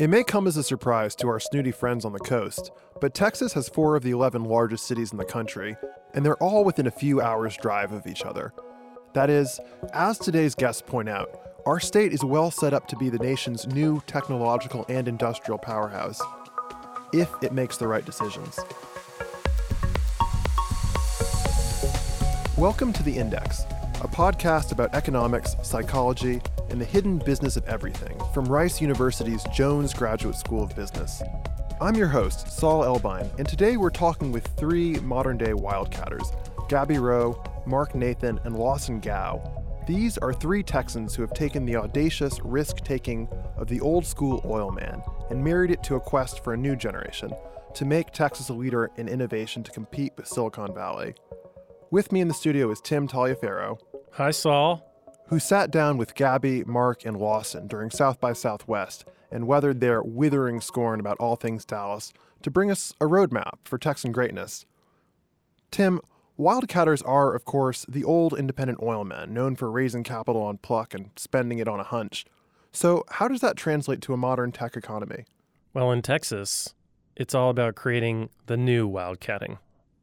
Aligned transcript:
It 0.00 0.10
may 0.10 0.24
come 0.24 0.48
as 0.48 0.56
a 0.56 0.64
surprise 0.64 1.14
to 1.16 1.28
our 1.28 1.38
snooty 1.38 1.70
friends 1.70 2.04
on 2.04 2.12
the 2.12 2.18
coast, 2.18 2.72
but 3.00 3.14
Texas 3.14 3.52
has 3.52 3.68
four 3.68 3.94
of 3.94 4.02
the 4.02 4.10
11 4.10 4.42
largest 4.42 4.88
cities 4.88 5.12
in 5.12 5.18
the 5.18 5.24
country, 5.24 5.76
and 6.14 6.26
they're 6.26 6.42
all 6.42 6.64
within 6.64 6.88
a 6.88 6.90
few 6.90 7.20
hours' 7.20 7.56
drive 7.56 7.92
of 7.92 8.04
each 8.04 8.24
other. 8.24 8.52
That 9.12 9.30
is, 9.30 9.60
as 9.92 10.18
today's 10.18 10.56
guests 10.56 10.82
point 10.84 11.08
out, 11.08 11.62
our 11.64 11.78
state 11.78 12.12
is 12.12 12.24
well 12.24 12.50
set 12.50 12.74
up 12.74 12.88
to 12.88 12.96
be 12.96 13.08
the 13.08 13.20
nation's 13.20 13.68
new 13.68 14.02
technological 14.08 14.84
and 14.88 15.06
industrial 15.06 15.58
powerhouse, 15.58 16.20
if 17.12 17.30
it 17.40 17.52
makes 17.52 17.76
the 17.76 17.86
right 17.86 18.04
decisions. 18.04 18.58
Welcome 22.58 22.92
to 22.94 23.02
The 23.04 23.16
Index, 23.16 23.62
a 24.00 24.08
podcast 24.08 24.72
about 24.72 24.92
economics, 24.92 25.54
psychology, 25.62 26.40
and 26.70 26.80
the 26.80 26.84
hidden 26.84 27.18
business 27.18 27.56
of 27.56 27.64
everything 27.66 28.18
from 28.32 28.44
Rice 28.46 28.80
University's 28.80 29.44
Jones 29.52 29.92
Graduate 29.92 30.36
School 30.36 30.62
of 30.62 30.74
Business. 30.74 31.22
I'm 31.80 31.94
your 31.94 32.08
host, 32.08 32.48
Saul 32.48 32.84
Elbein, 32.84 33.30
and 33.38 33.48
today 33.48 33.76
we're 33.76 33.90
talking 33.90 34.32
with 34.32 34.46
three 34.56 34.94
modern 35.00 35.36
day 35.36 35.52
wildcatters 35.52 36.34
Gaby 36.68 36.98
Rowe, 36.98 37.42
Marc 37.66 37.94
Nathan, 37.94 38.40
and 38.44 38.56
Lawson 38.56 39.00
Gow. 39.00 39.42
These 39.86 40.16
are 40.18 40.32
three 40.32 40.62
Texans 40.62 41.14
who 41.14 41.22
have 41.22 41.34
taken 41.34 41.66
the 41.66 41.76
audacious 41.76 42.40
risk 42.42 42.78
taking 42.78 43.28
of 43.56 43.68
the 43.68 43.80
old 43.80 44.06
school 44.06 44.40
oil 44.44 44.70
man 44.70 45.02
and 45.30 45.44
married 45.44 45.70
it 45.70 45.82
to 45.84 45.96
a 45.96 46.00
quest 46.00 46.42
for 46.42 46.54
a 46.54 46.56
new 46.56 46.74
generation 46.74 47.32
to 47.74 47.84
make 47.84 48.12
Texas 48.12 48.48
a 48.48 48.54
leader 48.54 48.90
in 48.96 49.08
innovation 49.08 49.62
to 49.62 49.70
compete 49.72 50.12
with 50.16 50.26
Silicon 50.26 50.72
Valley. 50.72 51.14
With 51.90 52.12
me 52.12 52.20
in 52.20 52.28
the 52.28 52.34
studio 52.34 52.70
is 52.70 52.80
Tim 52.80 53.06
Taliaferro. 53.06 53.78
Hi, 54.12 54.30
Saul 54.30 54.93
who 55.28 55.38
sat 55.38 55.70
down 55.70 55.96
with 55.96 56.14
Gaby, 56.14 56.64
Marc, 56.64 57.04
and 57.04 57.16
Lawson 57.16 57.66
during 57.66 57.90
South 57.90 58.20
by 58.20 58.32
Southwest 58.32 59.04
and 59.30 59.46
weathered 59.46 59.80
their 59.80 60.02
withering 60.02 60.60
scorn 60.60 61.00
about 61.00 61.16
all 61.18 61.36
things 61.36 61.64
Dallas 61.64 62.12
to 62.42 62.50
bring 62.50 62.70
us 62.70 62.92
a 63.00 63.04
roadmap 63.04 63.58
for 63.64 63.78
Texan 63.78 64.12
greatness. 64.12 64.66
Tim, 65.70 66.00
Wildcatters 66.38 67.02
are, 67.06 67.32
of 67.32 67.44
course, 67.44 67.86
the 67.88 68.02
old 68.02 68.36
independent 68.36 68.80
oil 68.82 69.04
men 69.04 69.32
known 69.32 69.54
for 69.54 69.70
raising 69.70 70.02
capital 70.02 70.42
on 70.42 70.58
pluck 70.58 70.92
and 70.92 71.10
spending 71.14 71.58
it 71.58 71.68
on 71.68 71.78
a 71.78 71.84
hunch. 71.84 72.24
So, 72.72 73.04
how 73.08 73.28
does 73.28 73.40
that 73.40 73.56
translate 73.56 74.00
to 74.02 74.12
a 74.12 74.16
modern 74.16 74.50
tech 74.50 74.76
economy? 74.76 75.26
Well, 75.72 75.92
in 75.92 76.02
Texas, 76.02 76.74
it's 77.14 77.36
all 77.36 77.50
about 77.50 77.76
creating 77.76 78.30
the 78.46 78.56
new 78.56 78.90
wildcatting. 78.90 79.58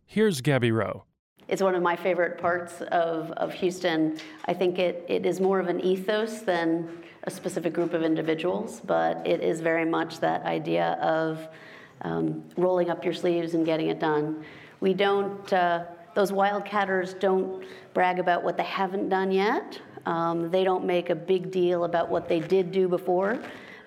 Here's 0.06 0.40
Gaby 0.40 0.72
Rowe. 0.72 1.04
It's 1.52 1.62
one 1.62 1.76
of 1.76 1.84
my 1.84 1.98
favorite 1.98 2.38
parts 2.38 2.80
of, 2.94 3.30
of 3.32 3.52
Houston. 3.56 4.18
I 4.46 4.54
think 4.54 4.80
it, 4.80 5.06
it 5.10 5.26
is 5.26 5.42
more 5.42 5.60
of 5.60 5.68
an 5.68 5.82
ethos 5.82 6.40
than 6.40 6.90
a 7.26 7.30
specific 7.30 7.74
group 7.74 7.94
of 7.94 8.04
individuals, 8.04 8.82
but 8.86 9.28
it 9.28 9.42
is 9.42 9.60
very 9.60 9.84
much 9.84 10.22
that 10.22 10.44
idea 10.44 10.98
of 11.02 11.50
um, 12.04 12.42
rolling 12.56 12.90
up 12.90 13.04
your 13.04 13.14
sleeves 13.14 13.54
and 13.54 13.66
getting 13.66 13.90
it 13.90 14.00
done. 14.00 14.46
We 14.80 14.94
don't, 14.94 15.52
uh, 15.52 15.84
those 16.16 16.32
wildcatters 16.32 17.20
don't 17.20 17.66
brag 17.94 18.20
about 18.20 18.46
what 18.46 18.56
they 18.56 18.64
haven't 18.64 19.10
done 19.10 19.30
yet. 19.30 19.78
Um, 20.06 20.52
they 20.52 20.64
don't 20.64 20.86
make 20.86 21.10
a 21.10 21.16
big 21.16 21.52
deal 21.52 21.84
about 21.84 22.08
what 22.10 22.30
they 22.30 22.40
did 22.40 22.72
do 22.72 22.88
before 22.88 23.38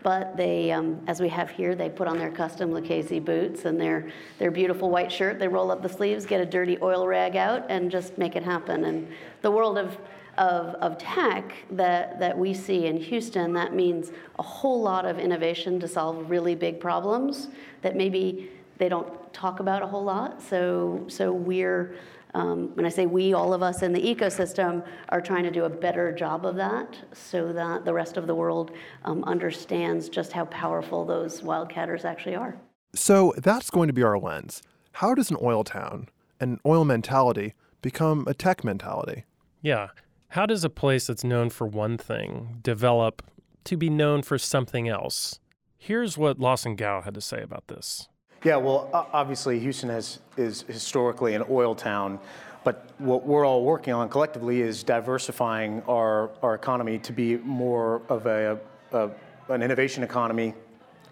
but 0.05 0.37
they, 0.37 0.71
um, 0.71 1.01
as 1.07 1.19
we 1.19 1.31
have 1.31 1.49
here, 1.49 1.75
they 1.75 1.89
put 1.89 2.07
on 2.07 2.19
their 2.19 2.31
custom 2.31 2.71
Lucchese 2.71 3.21
boots 3.21 3.65
and 3.65 3.81
their, 3.81 4.13
their 4.39 4.51
beautiful 4.51 4.91
white 4.91 5.11
shirt. 5.11 5.39
They 5.39 5.49
roll 5.49 5.71
up 5.71 5.83
the 5.83 5.89
sleeves, 5.89 6.27
get 6.27 6.43
a 6.43 6.47
dirty 6.47 6.77
oil 6.83 7.07
rag 7.07 7.37
out, 7.37 7.65
and 7.71 7.91
just 7.91 8.19
make 8.19 8.37
it 8.37 8.43
happen. 8.43 8.85
And 8.85 9.09
the 9.41 9.51
world 9.51 9.79
of, 9.79 9.97
of, 10.37 10.75
of 10.75 10.99
tech 10.99 11.55
that, 11.71 12.19
that 12.19 12.37
we 12.37 12.53
see 12.53 12.85
in 12.85 12.99
Houston, 12.99 13.55
that 13.55 13.75
means 13.75 14.13
a 14.39 14.43
whole 14.43 14.83
lot 14.83 15.07
of 15.07 15.19
innovation 15.19 15.81
to 15.81 15.89
solve 15.89 16.29
really 16.29 16.55
big 16.55 16.81
problems 16.81 17.49
that 17.81 17.97
maybe 17.97 18.51
they 18.77 18.91
don't 18.91 19.33
talk 19.33 19.61
about 19.61 19.81
a 19.81 19.87
whole 19.87 20.05
lot. 20.05 20.43
So, 20.43 21.07
so 21.09 21.33
we're 21.33 21.95
um, 22.35 22.75
when 22.75 22.85
I 22.85 22.89
say 22.89 23.07
we, 23.07 23.33
all 23.33 23.55
of 23.55 23.63
us 23.63 23.83
in 23.83 23.93
the 23.93 24.01
ecosystem 24.01 24.85
are 25.11 25.21
trying 25.21 25.45
to 25.45 25.51
do 25.51 25.65
a 25.65 25.71
better 25.71 26.13
job 26.13 26.45
of 26.45 26.57
that 26.57 26.97
so 27.13 27.53
that 27.53 27.85
the 27.85 27.95
rest 27.95 28.17
of 28.17 28.27
the 28.27 28.35
world 28.35 28.73
um, 29.05 29.23
understands 29.25 30.09
just 30.09 30.33
how 30.33 30.45
powerful 30.47 31.05
those 31.05 31.41
wildcatters 31.43 32.05
actually 32.05 32.35
are. 32.35 32.57
So 32.95 33.35
that's 33.39 33.71
going 33.71 33.87
to 33.89 33.93
be 33.93 34.03
our 34.03 34.19
lens. 34.19 34.63
How 34.93 35.15
does 35.15 35.31
an 35.31 35.37
oil 35.41 35.65
town, 35.65 36.09
an 36.41 36.61
oil 36.67 36.85
mentality, 36.85 37.55
become 37.83 38.25
a 38.27 38.35
tech 38.35 38.65
mentality? 38.65 39.25
Yeah. 39.63 39.89
How 40.29 40.47
does 40.47 40.65
a 40.65 40.71
place 40.71 41.07
that's 41.07 41.25
known 41.25 41.51
for 41.51 41.67
one 41.67 41.97
thing 41.97 42.59
develop 42.63 43.23
to 43.65 43.77
be 43.77 43.89
known 43.91 44.23
for 44.23 44.39
something 44.39 44.89
else? 44.89 45.39
Here's 45.77 46.19
what 46.19 46.41
Lawson 46.41 46.77
Gow 46.77 47.03
had 47.03 47.15
to 47.15 47.21
say 47.21 47.43
about 47.43 47.69
this. 47.69 48.09
Yeah, 48.45 48.57
well, 48.57 48.91
obviously, 48.93 49.59
Houston 49.59 49.89
has, 49.89 50.19
is 50.37 50.63
historically 50.69 51.35
an 51.35 51.45
oil 51.49 51.75
town, 51.75 52.19
but 52.63 52.91
what 52.99 53.27
we're 53.27 53.47
all 53.47 53.65
working 53.65 53.95
on 53.95 54.11
collectively 54.11 54.61
is 54.61 54.83
diversifying 54.83 55.83
our, 55.89 56.31
our 56.43 56.55
economy 56.55 56.99
to 56.99 57.13
be 57.15 57.39
more 57.39 58.03
of 58.11 58.27
a, 58.27 58.61
a 58.93 59.11
an 59.49 59.63
innovation 59.63 60.03
economy. 60.03 60.53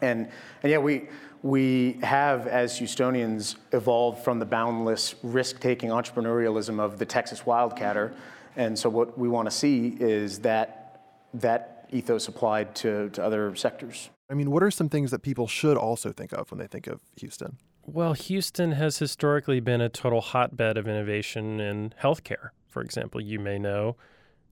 And, 0.02 0.28
and 0.62 0.70
yeah, 0.70 0.76
we, 0.76 1.08
we 1.42 1.98
have, 2.02 2.46
as 2.46 2.78
Houstonians, 2.78 3.56
evolved 3.72 4.22
from 4.22 4.38
the 4.38 4.46
boundless 4.46 5.14
risk 5.22 5.58
taking 5.58 5.88
entrepreneurialism 5.88 6.80
of 6.80 6.98
the 6.98 7.06
Texas 7.06 7.42
Wildcatter. 7.42 8.14
And 8.56 8.78
so, 8.78 8.90
what 8.90 9.18
we 9.18 9.28
want 9.28 9.46
to 9.46 9.56
see 9.56 9.96
is 9.98 10.40
that 10.40 11.00
that 11.34 11.88
ethos 11.90 12.28
applied 12.28 12.74
to, 12.76 13.08
to 13.10 13.24
other 13.24 13.54
sectors. 13.56 14.10
I 14.32 14.34
mean, 14.34 14.50
what 14.50 14.62
are 14.62 14.70
some 14.70 14.88
things 14.88 15.10
that 15.10 15.20
people 15.20 15.46
should 15.46 15.76
also 15.76 16.10
think 16.10 16.32
of 16.32 16.50
when 16.50 16.58
they 16.58 16.66
think 16.66 16.86
of 16.86 17.02
Houston? 17.18 17.58
Well, 17.84 18.14
Houston 18.14 18.72
has 18.72 18.96
historically 18.96 19.60
been 19.60 19.82
a 19.82 19.90
total 19.90 20.22
hotbed 20.22 20.78
of 20.78 20.88
innovation 20.88 21.60
in 21.60 21.92
healthcare. 22.02 22.48
For 22.66 22.80
example, 22.80 23.20
you 23.20 23.38
may 23.38 23.58
know 23.58 23.94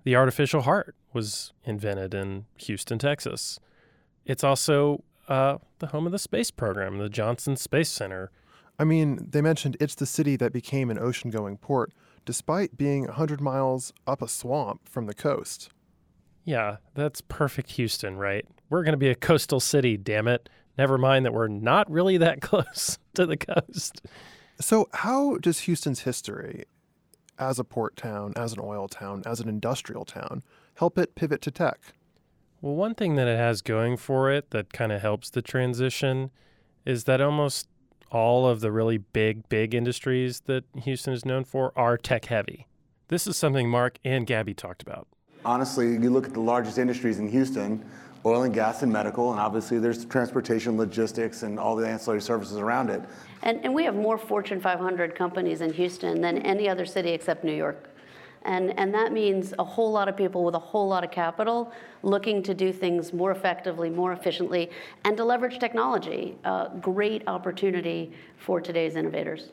the 0.04 0.16
artificial 0.16 0.62
heart 0.62 0.94
was 1.14 1.54
invented 1.64 2.12
in 2.12 2.44
Houston, 2.58 2.98
Texas. 2.98 3.58
It's 4.26 4.44
also 4.44 5.02
uh, 5.28 5.56
the 5.78 5.86
home 5.86 6.04
of 6.04 6.12
the 6.12 6.18
space 6.18 6.50
program, 6.50 6.98
the 6.98 7.08
Johnson 7.08 7.56
Space 7.56 7.88
Center. 7.88 8.30
I 8.78 8.84
mean, 8.84 9.28
they 9.30 9.40
mentioned 9.40 9.78
it's 9.80 9.94
the 9.94 10.04
city 10.04 10.36
that 10.36 10.52
became 10.52 10.90
an 10.90 10.98
ocean 10.98 11.30
going 11.30 11.56
port, 11.56 11.94
despite 12.26 12.76
being 12.76 13.04
100 13.04 13.40
miles 13.40 13.94
up 14.06 14.20
a 14.20 14.28
swamp 14.28 14.86
from 14.86 15.06
the 15.06 15.14
coast. 15.14 15.70
Yeah, 16.44 16.76
that's 16.94 17.22
perfect 17.22 17.72
Houston, 17.72 18.18
right? 18.18 18.44
We're 18.70 18.84
going 18.84 18.92
to 18.92 18.98
be 18.98 19.10
a 19.10 19.16
coastal 19.16 19.60
city, 19.60 19.96
damn 19.96 20.28
it. 20.28 20.48
Never 20.78 20.96
mind 20.96 21.26
that 21.26 21.34
we're 21.34 21.48
not 21.48 21.90
really 21.90 22.16
that 22.16 22.40
close 22.40 22.98
to 23.14 23.26
the 23.26 23.36
coast. 23.36 24.00
So, 24.60 24.88
how 24.92 25.36
does 25.36 25.60
Houston's 25.60 26.00
history 26.00 26.64
as 27.38 27.58
a 27.58 27.64
port 27.64 27.96
town, 27.96 28.32
as 28.36 28.52
an 28.52 28.60
oil 28.62 28.88
town, 28.88 29.22
as 29.26 29.40
an 29.40 29.48
industrial 29.48 30.04
town 30.04 30.42
help 30.76 30.96
it 30.96 31.14
pivot 31.14 31.42
to 31.42 31.50
tech? 31.50 31.78
Well, 32.62 32.74
one 32.74 32.94
thing 32.94 33.16
that 33.16 33.26
it 33.26 33.38
has 33.38 33.62
going 33.62 33.96
for 33.96 34.30
it 34.30 34.50
that 34.50 34.72
kind 34.72 34.92
of 34.92 35.00
helps 35.00 35.30
the 35.30 35.42
transition 35.42 36.30
is 36.84 37.04
that 37.04 37.20
almost 37.20 37.68
all 38.10 38.46
of 38.46 38.60
the 38.60 38.70
really 38.70 38.98
big, 38.98 39.48
big 39.48 39.74
industries 39.74 40.40
that 40.40 40.64
Houston 40.82 41.12
is 41.12 41.24
known 41.24 41.44
for 41.44 41.72
are 41.76 41.96
tech 41.96 42.26
heavy. 42.26 42.66
This 43.08 43.26
is 43.26 43.36
something 43.36 43.68
Marc 43.68 43.98
and 44.04 44.26
Gaby 44.26 44.54
talked 44.54 44.82
about. 44.82 45.08
Honestly, 45.44 45.92
you 45.92 46.10
look 46.10 46.26
at 46.26 46.34
the 46.34 46.40
largest 46.40 46.76
industries 46.76 47.18
in 47.18 47.28
Houston, 47.28 47.84
oil 48.24 48.42
and 48.42 48.54
gas 48.54 48.82
and 48.82 48.92
medical, 48.92 49.30
and 49.30 49.40
obviously 49.40 49.78
there's 49.78 50.04
transportation, 50.04 50.76
logistics, 50.76 51.42
and 51.42 51.58
all 51.58 51.74
the 51.76 51.86
ancillary 51.86 52.20
services 52.20 52.58
around 52.58 52.90
it. 52.90 53.02
And, 53.42 53.64
and 53.64 53.74
we 53.74 53.84
have 53.84 53.94
more 53.94 54.18
Fortune 54.18 54.60
500 54.60 55.14
companies 55.14 55.60
in 55.60 55.72
Houston 55.72 56.20
than 56.20 56.38
any 56.38 56.68
other 56.68 56.84
city 56.84 57.10
except 57.10 57.44
New 57.44 57.54
York. 57.54 57.88
And, 58.42 58.78
and 58.78 58.94
that 58.94 59.12
means 59.12 59.52
a 59.58 59.64
whole 59.64 59.92
lot 59.92 60.08
of 60.08 60.16
people 60.16 60.44
with 60.44 60.54
a 60.54 60.58
whole 60.58 60.88
lot 60.88 61.04
of 61.04 61.10
capital 61.10 61.72
looking 62.02 62.42
to 62.42 62.54
do 62.54 62.72
things 62.72 63.12
more 63.12 63.30
effectively, 63.30 63.90
more 63.90 64.12
efficiently, 64.12 64.70
and 65.04 65.16
to 65.16 65.24
leverage 65.24 65.58
technology. 65.58 66.38
A 66.44 66.70
great 66.80 67.22
opportunity 67.26 68.12
for 68.38 68.60
today's 68.60 68.96
innovators. 68.96 69.50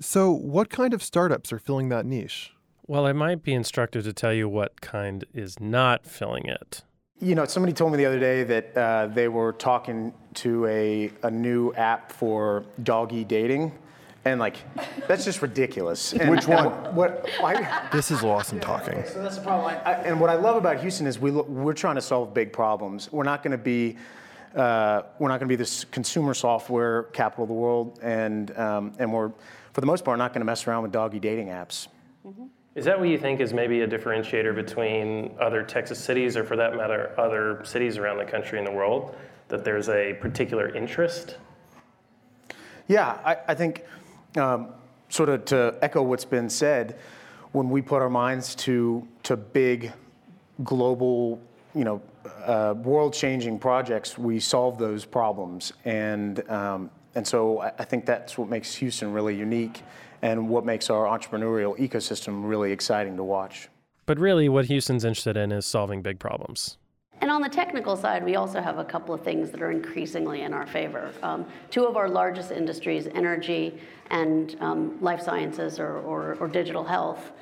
So, 0.00 0.30
what 0.30 0.70
kind 0.70 0.94
of 0.94 1.02
startups 1.02 1.52
are 1.52 1.58
filling 1.58 1.88
that 1.88 2.06
niche? 2.06 2.52
Well, 2.86 3.04
I 3.04 3.12
might 3.12 3.42
be 3.42 3.52
instructed 3.52 4.04
to 4.04 4.12
tell 4.12 4.32
you 4.32 4.48
what 4.48 4.80
kind 4.80 5.24
is 5.34 5.60
not 5.60 6.06
filling 6.06 6.46
it. 6.46 6.82
You 7.20 7.34
know, 7.34 7.44
somebody 7.46 7.72
told 7.72 7.90
me 7.92 7.98
the 7.98 8.06
other 8.06 8.20
day 8.20 8.44
that 8.44 8.76
uh, 8.76 9.06
they 9.08 9.28
were 9.28 9.52
talking 9.52 10.14
to 10.34 10.66
a, 10.66 11.10
a 11.24 11.30
new 11.30 11.72
app 11.74 12.12
for 12.12 12.64
doggy 12.82 13.24
dating. 13.24 13.72
And 14.24 14.38
like, 14.38 14.56
that's 15.08 15.24
just 15.24 15.42
ridiculous. 15.42 16.12
And, 16.20 16.30
Which 16.30 16.46
one? 16.46 16.66
What? 16.94 17.28
I, 17.42 17.88
this 17.92 18.10
is 18.10 18.22
Lawson 18.22 18.60
talking. 18.60 19.02
So 19.06 19.22
that's 19.22 19.36
the 19.36 19.42
problem. 19.42 19.74
I, 19.84 19.92
I, 19.92 19.94
and 20.02 20.20
what 20.20 20.30
I 20.30 20.34
love 20.34 20.56
about 20.56 20.80
Houston 20.80 21.06
is 21.06 21.18
we 21.18 21.30
we're 21.30 21.72
trying 21.72 21.96
to 21.96 22.00
solve 22.02 22.34
big 22.34 22.52
problems. 22.52 23.10
We're 23.10 23.24
not 23.24 23.42
going 23.42 23.52
to 23.52 23.58
be 23.58 23.96
uh, 24.54 25.02
we're 25.18 25.28
not 25.28 25.38
going 25.38 25.48
to 25.48 25.52
be 25.52 25.56
this 25.56 25.84
consumer 25.84 26.34
software 26.34 27.04
capital 27.04 27.44
of 27.44 27.48
the 27.48 27.54
world, 27.54 27.98
and 28.02 28.56
um, 28.56 28.92
and 28.98 29.12
we're 29.12 29.30
for 29.72 29.80
the 29.80 29.86
most 29.86 30.04
part 30.04 30.18
not 30.18 30.32
going 30.32 30.40
to 30.40 30.46
mess 30.46 30.66
around 30.66 30.82
with 30.82 30.92
doggy 30.92 31.20
dating 31.20 31.48
apps. 31.48 31.88
Mm-hmm. 32.26 32.46
Is 32.78 32.84
that 32.84 32.96
what 32.96 33.08
you 33.08 33.18
think 33.18 33.40
is 33.40 33.52
maybe 33.52 33.80
a 33.80 33.88
differentiator 33.88 34.54
between 34.54 35.34
other 35.40 35.64
Texas 35.64 35.98
cities, 35.98 36.36
or 36.36 36.44
for 36.44 36.54
that 36.54 36.76
matter, 36.76 37.12
other 37.18 37.60
cities 37.64 37.98
around 37.98 38.18
the 38.18 38.24
country 38.24 38.56
and 38.56 38.64
the 38.64 38.70
world? 38.70 39.16
That 39.48 39.64
there's 39.64 39.88
a 39.88 40.14
particular 40.20 40.72
interest? 40.72 41.38
Yeah, 42.86 43.18
I, 43.24 43.38
I 43.48 43.54
think, 43.56 43.84
um, 44.36 44.68
sort 45.08 45.28
of 45.28 45.44
to 45.46 45.76
echo 45.82 46.02
what's 46.02 46.24
been 46.24 46.48
said, 46.48 47.00
when 47.50 47.68
we 47.68 47.82
put 47.82 48.00
our 48.00 48.08
minds 48.08 48.54
to, 48.54 49.08
to 49.24 49.36
big 49.36 49.92
global, 50.62 51.40
you 51.74 51.82
know, 51.82 52.00
uh, 52.44 52.74
world-changing 52.76 53.58
projects, 53.58 54.16
we 54.16 54.38
solve 54.38 54.78
those 54.78 55.04
problems. 55.04 55.72
And, 55.84 56.48
um, 56.48 56.90
and 57.16 57.26
so 57.26 57.60
I, 57.60 57.72
I 57.80 57.84
think 57.84 58.06
that's 58.06 58.38
what 58.38 58.48
makes 58.48 58.72
Houston 58.76 59.12
really 59.12 59.34
unique 59.34 59.82
and 60.22 60.48
what 60.48 60.64
makes 60.64 60.90
our 60.90 61.06
entrepreneurial 61.06 61.78
ecosystem 61.78 62.48
really 62.48 62.72
exciting 62.72 63.16
to 63.16 63.24
watch. 63.24 63.68
But 64.06 64.18
really, 64.18 64.48
what 64.48 64.66
Houston's 64.66 65.04
interested 65.04 65.36
in 65.36 65.52
is 65.52 65.66
solving 65.66 66.02
big 66.02 66.18
problems. 66.18 66.78
And 67.20 67.30
on 67.30 67.42
the 67.42 67.48
technical 67.48 67.96
side, 67.96 68.24
we 68.24 68.36
also 68.36 68.60
have 68.60 68.78
a 68.78 68.84
couple 68.84 69.12
of 69.12 69.22
things 69.22 69.50
that 69.50 69.60
are 69.60 69.72
increasingly 69.72 70.42
in 70.42 70.54
our 70.54 70.66
favor. 70.66 71.12
Um, 71.22 71.46
two 71.70 71.84
of 71.84 71.96
our 71.96 72.08
largest 72.08 72.52
industries, 72.52 73.08
energy 73.08 73.78
and 74.10 74.56
um, 74.60 74.98
life 75.02 75.20
sciences 75.20 75.80
or, 75.80 75.98
or, 75.98 76.36
or 76.40 76.48
digital 76.48 76.84
health, 76.84 77.32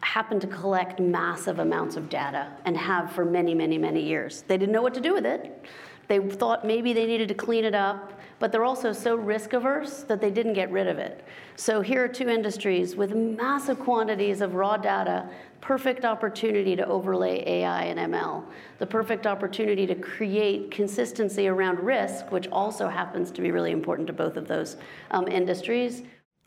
happen 0.00 0.38
to 0.40 0.46
collect 0.46 1.00
massive 1.00 1.60
amounts 1.60 1.96
of 1.96 2.08
data 2.10 2.52
and 2.64 2.76
have 2.76 3.12
for 3.12 3.24
many, 3.24 3.54
many, 3.54 3.78
many 3.78 4.02
years. 4.02 4.42
They 4.46 4.58
didn't 4.58 4.72
know 4.72 4.82
what 4.82 4.94
to 4.94 5.00
do 5.00 5.14
with 5.14 5.24
it. 5.24 5.64
They 6.08 6.18
thought 6.18 6.66
maybe 6.66 6.92
they 6.92 7.06
needed 7.06 7.28
to 7.28 7.34
clean 7.34 7.64
it 7.64 7.74
up, 7.74 8.12
but 8.44 8.52
they're 8.52 8.62
also 8.62 8.92
so 8.92 9.16
risk 9.16 9.54
averse 9.54 10.02
that 10.02 10.20
they 10.20 10.30
didn't 10.30 10.52
get 10.52 10.70
rid 10.70 10.86
of 10.86 10.98
it. 10.98 11.24
So 11.56 11.80
here 11.80 12.04
are 12.04 12.08
two 12.08 12.28
industries 12.28 12.94
with 12.94 13.14
massive 13.14 13.80
quantities 13.80 14.42
of 14.42 14.52
raw 14.54 14.76
data, 14.76 15.30
perfect 15.62 16.04
opportunity 16.04 16.76
to 16.76 16.84
overlay 16.84 17.42
AI 17.48 17.84
and 17.84 18.12
ML, 18.12 18.44
the 18.80 18.84
perfect 18.84 19.26
opportunity 19.26 19.86
to 19.86 19.94
create 19.94 20.70
consistency 20.70 21.48
around 21.48 21.80
risk, 21.80 22.30
which 22.30 22.46
also 22.48 22.86
happens 22.86 23.30
to 23.30 23.40
be 23.40 23.50
really 23.50 23.70
important 23.70 24.06
to 24.08 24.12
both 24.12 24.36
of 24.36 24.46
those 24.46 24.76
um, 25.10 25.26
industries. 25.26 26.02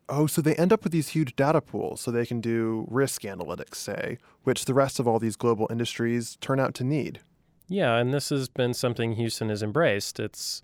Oh, 0.07 0.27
so 0.27 0.39
they 0.39 0.53
end 0.53 0.71
up 0.71 0.83
with 0.83 0.93
these 0.93 1.09
huge 1.09 1.35
data 1.35 1.61
pools 1.61 2.01
so 2.01 2.11
they 2.11 2.27
can 2.27 2.41
do 2.41 2.85
risk 2.91 3.23
analytics, 3.23 3.77
say, 3.77 4.19
which 4.43 4.65
the 4.65 4.75
rest 4.75 4.99
of 4.99 5.07
all 5.07 5.17
these 5.17 5.35
global 5.35 5.65
industries 5.71 6.35
turn 6.41 6.59
out 6.59 6.75
to 6.75 6.83
need. 6.83 7.21
Yeah, 7.67 7.95
and 7.95 8.13
this 8.13 8.29
has 8.29 8.49
been 8.49 8.75
something 8.75 9.13
Houston 9.13 9.49
has 9.49 9.63
embraced. 9.63 10.19
It's, 10.19 10.61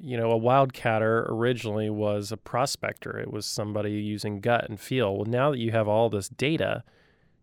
you 0.00 0.16
know, 0.16 0.32
a 0.32 0.40
wildcatter 0.40 1.28
originally 1.28 1.90
was 1.90 2.32
a 2.32 2.36
prospector, 2.36 3.18
it 3.18 3.32
was 3.32 3.46
somebody 3.46 3.92
using 3.92 4.40
gut 4.40 4.68
and 4.68 4.80
feel. 4.80 5.14
Well, 5.16 5.26
now 5.26 5.50
that 5.50 5.58
you 5.58 5.72
have 5.72 5.88
all 5.88 6.08
this 6.08 6.28
data, 6.28 6.84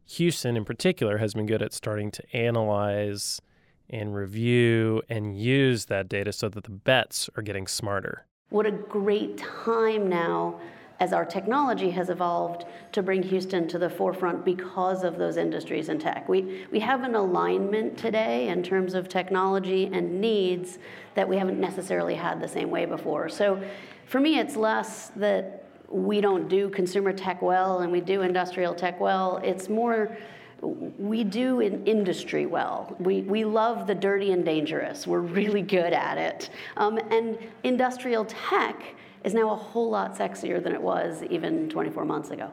Houston 0.06 0.58
in 0.58 0.66
particular 0.66 1.18
has 1.18 1.34
been 1.34 1.46
good 1.46 1.62
at 1.62 1.74
starting 1.74 2.12
to 2.12 2.36
analyze 2.36 3.42
and 3.90 4.16
review 4.16 5.02
and 5.10 5.40
use 5.40 5.86
that 5.86 6.10
data 6.10 6.32
so 6.34 6.50
that 6.50 6.64
the 6.64 6.72
bets 6.72 7.30
are 7.36 7.44
getting 7.44 7.68
smarter. 7.68 8.26
What 8.50 8.66
a 8.66 8.72
great 8.72 9.38
time 9.38 10.10
now 10.10 10.60
as 11.00 11.14
our 11.14 11.26
technology 11.26 11.92
has 11.92 12.10
evolved 12.10 12.66
to 12.92 13.04
bring 13.04 13.22
Houston 13.22 13.68
to 13.68 13.78
the 13.78 13.90
forefront 13.90 14.44
because 14.44 15.04
of 15.04 15.18
those 15.18 15.38
industries 15.38 15.90
in 15.90 16.00
tech. 16.00 16.28
We, 16.28 16.66
we 16.72 16.80
have 16.80 17.04
an 17.04 17.16
alignment 17.16 17.98
today 17.98 18.48
in 18.48 18.64
terms 18.64 18.94
of 18.94 19.08
technology 19.08 19.90
and 19.94 20.20
needs 20.20 20.80
that 21.14 21.28
we 21.28 21.38
haven't 21.38 21.60
necessarily 21.60 22.16
had 22.16 22.42
the 22.42 22.48
same 22.48 22.72
way 22.72 22.86
before. 22.86 23.30
So 23.30 23.62
for 24.06 24.20
me, 24.20 24.40
it's 24.40 24.56
less 24.56 25.10
that 25.18 25.66
we 25.90 26.20
don't 26.20 26.50
do 26.50 26.70
consumer 26.70 27.14
tech 27.14 27.42
well 27.42 27.80
and 27.80 27.92
we 27.92 28.02
do 28.02 28.22
industrial 28.22 28.74
tech 28.74 29.00
well. 29.00 29.40
It's 29.44 29.70
more 29.70 30.18
we 30.62 31.24
do 31.24 31.60
in 31.60 31.86
industry 31.86 32.48
well. 32.48 32.96
We, 33.00 33.22
we 33.22 33.46
love 33.46 33.86
the 33.86 33.94
dirty 33.94 34.32
and 34.32 34.44
dangerous. 34.44 35.06
We're 35.06 35.20
really 35.20 35.62
good 35.62 35.94
at 35.94 36.18
it. 36.18 36.50
Um, 36.78 36.98
and 37.12 37.38
industrial 37.64 38.26
tech 38.26 38.96
is 39.28 39.34
now 39.34 39.52
a 39.52 39.56
whole 39.56 39.90
lot 39.90 40.18
sexier 40.18 40.64
than 40.64 40.74
it 40.74 40.82
was 40.82 41.22
even 41.24 41.70
24 41.70 42.06
months 42.06 42.30
ago. 42.30 42.50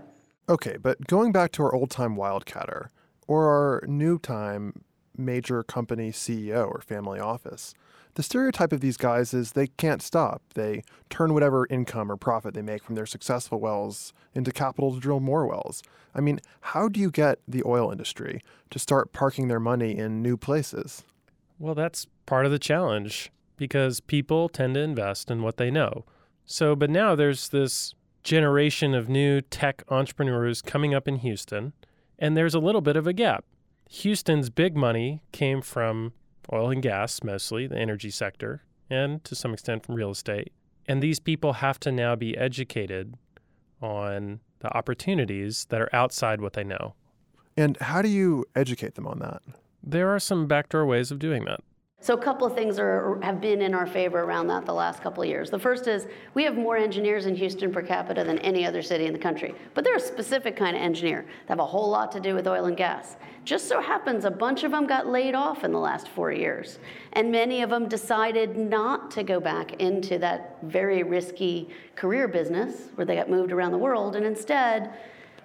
Okay, 0.48 0.76
but 0.76 1.06
going 1.06 1.30
back 1.30 1.52
to 1.52 1.62
our 1.62 1.72
old 1.72 1.88
time 1.88 2.16
wildcatter 2.16 2.88
or 3.28 3.46
our 3.46 3.84
new 3.86 4.18
time 4.18 4.82
major 5.16 5.62
company 5.62 6.10
CEO 6.10 6.66
or 6.66 6.80
family 6.80 7.20
office, 7.20 7.74
the 8.14 8.24
stereotype 8.24 8.72
of 8.72 8.80
these 8.80 8.96
guys 8.96 9.32
is 9.32 9.52
they 9.52 9.68
can't 9.68 10.02
stop. 10.02 10.42
They 10.54 10.82
turn 11.10 11.32
whatever 11.32 11.68
income 11.70 12.10
or 12.10 12.16
profit 12.16 12.54
they 12.54 12.62
make 12.62 12.82
from 12.82 12.96
their 12.96 13.06
successful 13.06 13.60
wells 13.60 14.12
into 14.34 14.50
capital 14.50 14.92
to 14.92 15.00
drill 15.00 15.20
more 15.20 15.46
wells. 15.46 15.80
I 16.12 16.20
mean, 16.20 16.40
how 16.60 16.88
do 16.88 16.98
you 16.98 17.12
get 17.12 17.38
the 17.46 17.62
oil 17.64 17.92
industry 17.92 18.40
to 18.70 18.80
start 18.80 19.12
parking 19.12 19.46
their 19.46 19.60
money 19.60 19.96
in 19.96 20.22
new 20.22 20.36
places? 20.36 21.04
Well, 21.60 21.76
that's 21.76 22.08
part 22.26 22.46
of 22.46 22.52
the 22.52 22.58
challenge 22.58 23.30
because 23.56 24.00
people 24.00 24.48
tend 24.48 24.74
to 24.74 24.80
invest 24.80 25.30
in 25.30 25.42
what 25.42 25.56
they 25.56 25.70
know. 25.70 26.04
So, 26.46 26.76
but 26.76 26.90
now 26.90 27.14
there's 27.14 27.48
this 27.48 27.94
generation 28.22 28.94
of 28.94 29.08
new 29.08 29.40
tech 29.40 29.82
entrepreneurs 29.88 30.62
coming 30.62 30.94
up 30.94 31.08
in 31.08 31.16
Houston, 31.16 31.72
and 32.18 32.36
there's 32.36 32.54
a 32.54 32.58
little 32.58 32.80
bit 32.80 32.96
of 32.96 33.06
a 33.06 33.12
gap. 33.12 33.44
Houston's 33.90 34.50
big 34.50 34.76
money 34.76 35.22
came 35.32 35.62
from 35.62 36.12
oil 36.52 36.70
and 36.70 36.82
gas, 36.82 37.22
mostly 37.22 37.66
the 37.66 37.78
energy 37.78 38.10
sector, 38.10 38.62
and 38.90 39.22
to 39.24 39.34
some 39.34 39.52
extent 39.52 39.84
from 39.84 39.94
real 39.94 40.10
estate. 40.10 40.52
And 40.86 41.02
these 41.02 41.20
people 41.20 41.54
have 41.54 41.80
to 41.80 41.92
now 41.92 42.14
be 42.16 42.36
educated 42.36 43.14
on 43.80 44.40
the 44.60 44.74
opportunities 44.76 45.66
that 45.70 45.80
are 45.80 45.94
outside 45.94 46.40
what 46.40 46.54
they 46.54 46.64
know. 46.64 46.94
And 47.56 47.76
how 47.78 48.02
do 48.02 48.08
you 48.08 48.44
educate 48.54 48.94
them 48.94 49.06
on 49.06 49.18
that? 49.20 49.42
There 49.82 50.14
are 50.14 50.18
some 50.18 50.46
backdoor 50.46 50.86
ways 50.86 51.10
of 51.10 51.18
doing 51.18 51.44
that. 51.44 51.60
So 52.04 52.12
a 52.12 52.18
couple 52.18 52.46
of 52.46 52.54
things 52.54 52.78
are, 52.78 53.18
have 53.22 53.40
been 53.40 53.62
in 53.62 53.72
our 53.72 53.86
favor 53.86 54.20
around 54.20 54.48
that 54.48 54.66
the 54.66 54.74
last 54.74 55.02
couple 55.02 55.22
of 55.22 55.28
years. 55.30 55.48
The 55.48 55.58
first 55.58 55.88
is 55.88 56.06
we 56.34 56.44
have 56.44 56.54
more 56.54 56.76
engineers 56.76 57.24
in 57.24 57.34
Houston 57.34 57.72
per 57.72 57.80
capita 57.80 58.22
than 58.22 58.38
any 58.40 58.66
other 58.66 58.82
city 58.82 59.06
in 59.06 59.14
the 59.14 59.18
country. 59.18 59.54
But 59.72 59.84
they're 59.84 59.96
a 59.96 60.00
specific 60.00 60.54
kind 60.54 60.76
of 60.76 60.82
engineer 60.82 61.22
that 61.22 61.48
have 61.48 61.60
a 61.60 61.64
whole 61.64 61.88
lot 61.88 62.12
to 62.12 62.20
do 62.20 62.34
with 62.34 62.46
oil 62.46 62.66
and 62.66 62.76
gas. 62.76 63.16
Just 63.46 63.68
so 63.68 63.80
happens 63.80 64.26
a 64.26 64.30
bunch 64.30 64.64
of 64.64 64.72
them 64.72 64.86
got 64.86 65.06
laid 65.06 65.34
off 65.34 65.64
in 65.64 65.72
the 65.72 65.78
last 65.78 66.08
four 66.08 66.30
years. 66.30 66.78
And 67.14 67.32
many 67.32 67.62
of 67.62 67.70
them 67.70 67.88
decided 67.88 68.54
not 68.54 69.10
to 69.12 69.22
go 69.22 69.40
back 69.40 69.80
into 69.80 70.18
that 70.18 70.58
very 70.64 71.04
risky 71.04 71.70
career 71.96 72.28
business 72.28 72.90
where 72.96 73.06
they 73.06 73.16
got 73.16 73.30
moved 73.30 73.50
around 73.50 73.72
the 73.72 73.78
world 73.78 74.14
and 74.14 74.26
instead 74.26 74.92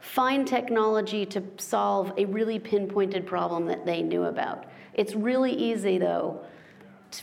find 0.01 0.45
technology 0.45 1.25
to 1.27 1.41
solve 1.55 2.11
a 2.17 2.25
really 2.25 2.59
pinpointed 2.59 3.25
problem 3.25 3.65
that 3.67 3.85
they 3.85 4.01
knew 4.01 4.25
about. 4.25 4.65
It's 4.93 5.15
really 5.15 5.53
easy, 5.53 5.97
though, 5.97 6.41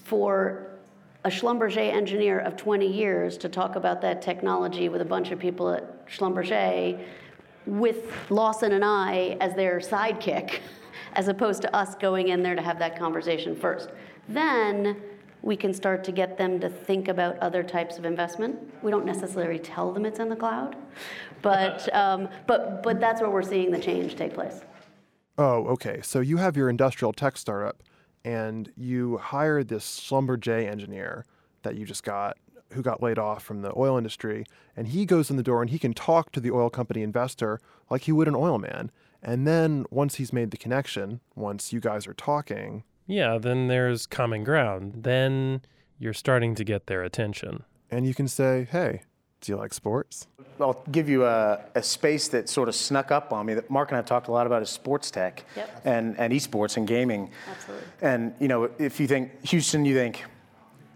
for 0.04 0.70
a 1.25 1.28
Schlumberger 1.28 1.92
engineer 1.92 2.38
of 2.38 2.56
20 2.56 2.87
years 2.87 3.37
to 3.38 3.49
talk 3.49 3.75
about 3.75 4.00
that 4.02 4.23
technology 4.23 4.88
with 4.88 5.00
a 5.00 5.04
bunch 5.04 5.32
of 5.32 5.38
people 5.38 5.70
at 5.70 6.06
Schlumberger 6.06 7.04
with 7.66 8.12
Lawson 8.30 8.73
and 8.73 8.85
I 8.85 9.37
as 9.40 9.54
their 9.54 9.80
sidekick, 9.80 10.61
as 11.14 11.28
opposed 11.28 11.62
to 11.62 11.75
us 11.75 11.96
going 11.96 12.28
in 12.28 12.42
there 12.42 12.54
to 12.54 12.62
have 12.62 12.78
that 12.78 12.96
conversation 12.96 13.56
first. 13.56 13.90
Then 14.28 15.02
we 15.42 15.56
can 15.56 15.73
start 15.75 16.04
to 16.04 16.12
get 16.12 16.38
them 16.38 16.61
to 16.61 16.68
think 16.68 17.08
about 17.08 17.38
other 17.38 17.62
types 17.62 17.99
of 17.99 18.04
investment. 18.04 18.56
We 18.82 18.90
don't 18.90 19.04
necessarily 19.04 19.58
tell 19.58 19.92
them 19.92 20.06
it's 20.06 20.18
in 20.18 20.28
the 20.28 20.37
cloud, 20.37 20.76
but, 21.42 21.92
um, 21.94 22.28
but, 22.46 22.82
but 22.82 23.00
that's 23.00 23.20
where 23.20 23.30
we're 23.30 23.42
seeing 23.42 23.70
the 23.70 23.78
change 23.78 24.16
take 24.16 24.35
place. 24.35 24.61
Oh, 25.38 25.66
okay. 25.69 26.00
So 26.02 26.21
you 26.21 26.38
have 26.38 26.57
your 26.57 26.69
industrial 26.71 27.12
tech 27.12 27.37
startup 27.37 27.83
and 28.25 28.73
you 28.76 29.19
hire 29.19 29.62
this 29.62 30.00
Schlumberger 30.00 30.66
engineer 30.66 31.25
that 31.62 31.76
you 31.76 31.85
just 31.85 32.02
got 32.05 32.38
who 32.73 32.83
got 32.83 33.00
laid 33.00 33.19
off 33.19 33.45
from 33.45 33.62
the 33.62 33.73
oil 33.76 33.97
industry 33.97 34.45
and 34.76 34.88
he 34.88 35.07
goes 35.07 35.31
in 35.31 35.37
the 35.37 35.43
door 35.43 35.62
and 35.62 35.71
he 35.71 35.78
can 35.78 35.95
talk 35.95 36.33
to 36.33 36.40
the 36.40 36.50
oil 36.50 36.69
company 36.69 37.02
investor 37.02 37.61
like 37.88 38.02
he 38.02 38.12
would 38.12 38.26
an 38.26 38.35
oil 38.35 38.59
man. 38.59 38.90
And 39.23 39.47
then 39.47 39.87
once 39.90 40.16
he's 40.16 40.33
made 40.33 40.50
the 40.50 40.57
connection 40.57 41.21
once 41.35 41.73
you 41.73 41.81
guys 41.81 42.07
are 42.07 42.14
talking 42.14 42.85
yeah 43.07 43.38
then 43.38 43.69
there's 43.69 44.07
common 44.07 44.43
ground. 44.43 45.05
Then 45.05 45.62
you're 45.99 46.12
starting 46.12 46.55
to 46.57 46.64
get 46.64 46.87
their 46.87 47.02
attention. 47.02 47.62
and 47.90 48.07
you 48.07 48.14
can 48.14 48.26
say 48.28 48.66
hey 48.71 49.02
do 49.46 49.52
you 49.52 49.56
like 49.56 49.72
sports? 49.72 50.26
I'll 50.60 50.82
give 50.90 51.08
you 51.08 51.24
a, 51.24 51.60
a, 51.74 51.82
space 51.82 52.28
that 52.28 52.48
sort 52.48 52.68
of 52.68 52.74
snuck 52.74 53.12
up 53.12 53.32
on 53.32 53.46
me 53.46 53.54
that 53.54 53.70
Marc 53.70 53.90
and 53.90 53.96
I 53.96 53.98
have 53.98 54.06
talked 54.06 54.28
a 54.28 54.32
lot 54.32 54.46
about 54.46 54.60
is 54.62 54.70
sports 54.70 55.10
tech 55.10 55.44
yep. 55.56 55.82
and, 55.84 56.18
and 56.18 56.32
esports 56.32 56.76
and 56.76 56.86
gaming. 56.86 57.30
Absolutely. 57.48 57.86
And, 58.02 58.34
you 58.40 58.48
know, 58.48 58.70
if 58.78 58.98
you 58.98 59.06
think 59.06 59.44
Houston, 59.46 59.84
you 59.84 59.94
think 59.94 60.24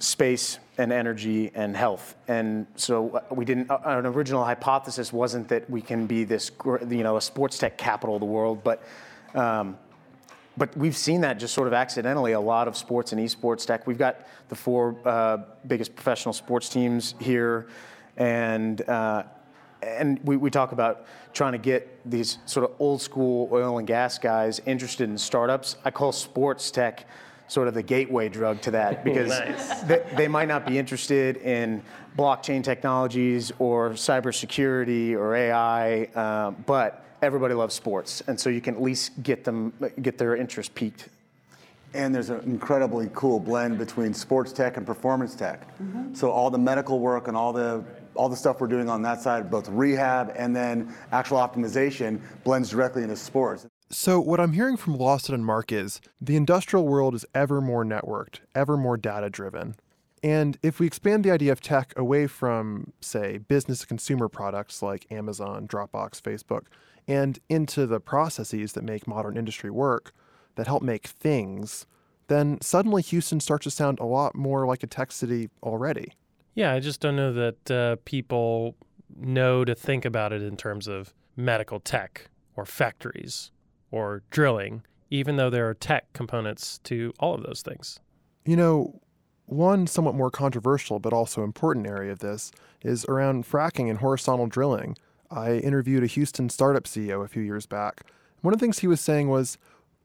space 0.00 0.58
and 0.78 0.92
energy 0.92 1.52
and 1.54 1.76
health. 1.76 2.16
And 2.26 2.66
so 2.74 3.10
uh, 3.10 3.34
we 3.34 3.44
didn't, 3.44 3.70
uh, 3.70 3.78
an 3.84 4.06
original 4.06 4.44
hypothesis 4.44 5.12
wasn't 5.12 5.48
that 5.48 5.68
we 5.70 5.82
can 5.82 6.06
be 6.06 6.24
this, 6.24 6.50
you 6.64 7.02
know, 7.04 7.16
a 7.16 7.20
sports 7.20 7.58
tech 7.58 7.78
capital 7.78 8.16
of 8.16 8.20
the 8.20 8.26
world, 8.26 8.64
but, 8.64 8.82
um, 9.34 9.78
but 10.56 10.76
we've 10.76 10.96
seen 10.96 11.20
that 11.20 11.38
just 11.38 11.54
sort 11.54 11.68
of 11.68 11.74
accidentally 11.74 12.32
a 12.32 12.40
lot 12.40 12.66
of 12.66 12.76
sports 12.76 13.12
and 13.12 13.20
esports 13.20 13.64
tech. 13.64 13.86
We've 13.86 13.98
got 13.98 14.26
the 14.48 14.56
four 14.56 14.96
uh, 15.04 15.38
biggest 15.66 15.94
professional 15.94 16.32
sports 16.32 16.68
teams 16.68 17.14
here 17.20 17.68
and 18.20 18.88
uh, 18.88 19.24
and 19.82 20.20
we, 20.24 20.36
we 20.36 20.50
talk 20.50 20.72
about 20.72 21.06
trying 21.32 21.52
to 21.52 21.58
get 21.58 21.98
these 22.08 22.38
sort 22.44 22.68
of 22.68 22.76
old 22.78 23.00
school 23.00 23.48
oil 23.50 23.78
and 23.78 23.86
gas 23.86 24.18
guys 24.18 24.60
interested 24.66 25.08
in 25.08 25.16
startups. 25.16 25.76
I 25.84 25.90
call 25.90 26.12
sports 26.12 26.70
tech 26.70 27.06
sort 27.48 27.66
of 27.66 27.74
the 27.74 27.82
gateway 27.82 28.28
drug 28.28 28.60
to 28.60 28.70
that 28.72 29.02
because 29.04 29.30
Nice. 29.30 29.80
they, 29.82 30.06
they 30.16 30.28
might 30.28 30.48
not 30.48 30.66
be 30.66 30.78
interested 30.78 31.38
in 31.38 31.82
blockchain 32.16 32.62
technologies 32.62 33.52
or 33.58 33.90
cybersecurity 33.90 35.14
or 35.14 35.34
AI, 35.34 36.04
uh, 36.14 36.50
but 36.50 37.04
everybody 37.22 37.54
loves 37.54 37.74
sports, 37.74 38.22
and 38.26 38.38
so 38.38 38.50
you 38.50 38.60
can 38.60 38.74
at 38.74 38.82
least 38.82 39.22
get 39.22 39.44
them 39.44 39.72
get 40.02 40.18
their 40.18 40.36
interest 40.36 40.74
piqued. 40.74 41.08
And 41.92 42.14
there's 42.14 42.30
an 42.30 42.40
incredibly 42.44 43.10
cool 43.14 43.40
blend 43.40 43.76
between 43.78 44.14
sports 44.14 44.52
tech 44.52 44.76
and 44.76 44.86
performance 44.86 45.34
tech. 45.34 45.66
So 46.12 46.30
all 46.30 46.48
the 46.50 46.58
medical 46.58 47.00
work 47.00 47.26
and 47.26 47.36
all 47.36 47.52
the 47.52 47.84
all 48.14 48.28
the 48.28 48.36
stuff 48.36 48.60
we're 48.60 48.66
doing 48.66 48.88
on 48.88 49.02
that 49.02 49.20
side, 49.20 49.50
both 49.50 49.68
rehab 49.68 50.32
and 50.36 50.54
then 50.54 50.94
actual 51.12 51.38
optimization, 51.38 52.20
blends 52.44 52.70
directly 52.70 53.02
into 53.02 53.16
sports. 53.16 53.66
So, 53.90 54.20
what 54.20 54.38
I'm 54.38 54.52
hearing 54.52 54.76
from 54.76 54.96
Lawson 54.96 55.34
and 55.34 55.44
Marc 55.44 55.72
is 55.72 56.00
the 56.20 56.36
industrial 56.36 56.86
world 56.86 57.14
is 57.14 57.26
ever 57.34 57.60
more 57.60 57.84
networked, 57.84 58.40
ever 58.54 58.76
more 58.76 58.96
data 58.96 59.28
driven. 59.28 59.74
And 60.22 60.58
if 60.62 60.78
we 60.78 60.86
expand 60.86 61.24
the 61.24 61.30
idea 61.30 61.50
of 61.50 61.60
tech 61.60 61.92
away 61.96 62.26
from, 62.26 62.92
say, 63.00 63.38
business 63.38 63.80
to 63.80 63.86
consumer 63.86 64.28
products 64.28 64.82
like 64.82 65.10
Amazon, 65.10 65.66
Dropbox, 65.66 66.20
Facebook, 66.20 66.66
and 67.08 67.38
into 67.48 67.86
the 67.86 68.00
processes 68.00 68.74
that 68.74 68.84
make 68.84 69.06
modern 69.06 69.36
industry 69.36 69.70
work, 69.70 70.12
that 70.56 70.66
help 70.66 70.82
make 70.82 71.06
things, 71.06 71.86
then 72.28 72.60
suddenly 72.60 73.02
Houston 73.02 73.40
starts 73.40 73.64
to 73.64 73.70
sound 73.70 73.98
a 73.98 74.04
lot 74.04 74.34
more 74.34 74.66
like 74.66 74.82
a 74.82 74.86
tech 74.86 75.10
city 75.10 75.48
already. 75.62 76.12
Yeah, 76.60 76.74
I 76.74 76.80
just 76.80 77.00
don't 77.00 77.16
know 77.16 77.32
that 77.32 77.70
uh, 77.70 77.96
people 78.04 78.76
know 79.16 79.64
to 79.64 79.74
think 79.74 80.04
about 80.04 80.30
it 80.34 80.42
in 80.42 80.58
terms 80.58 80.88
of 80.88 81.14
medical 81.34 81.80
tech 81.80 82.28
or 82.54 82.66
factories 82.66 83.50
or 83.90 84.24
drilling, 84.28 84.82
even 85.08 85.36
though 85.36 85.48
there 85.48 85.66
are 85.70 85.72
tech 85.72 86.12
components 86.12 86.78
to 86.84 87.14
all 87.18 87.34
of 87.34 87.44
those 87.44 87.62
things. 87.62 87.98
You 88.44 88.56
know, 88.56 89.00
one 89.46 89.86
somewhat 89.86 90.14
more 90.14 90.30
controversial 90.30 90.98
but 90.98 91.14
also 91.14 91.44
important 91.44 91.86
area 91.86 92.12
of 92.12 92.18
this 92.18 92.52
is 92.82 93.06
around 93.06 93.46
fracking 93.46 93.88
and 93.88 94.00
horizontal 94.00 94.46
drilling. 94.46 94.98
I 95.30 95.54
interviewed 95.54 96.04
a 96.04 96.08
Houston 96.08 96.50
startup 96.50 96.84
CEO 96.84 97.24
a 97.24 97.28
few 97.28 97.40
years 97.40 97.64
back. 97.64 98.02
One 98.42 98.52
of 98.52 98.60
the 98.60 98.64
things 98.64 98.80
he 98.80 98.86
was 98.86 99.00
saying 99.00 99.30
was 99.30 99.56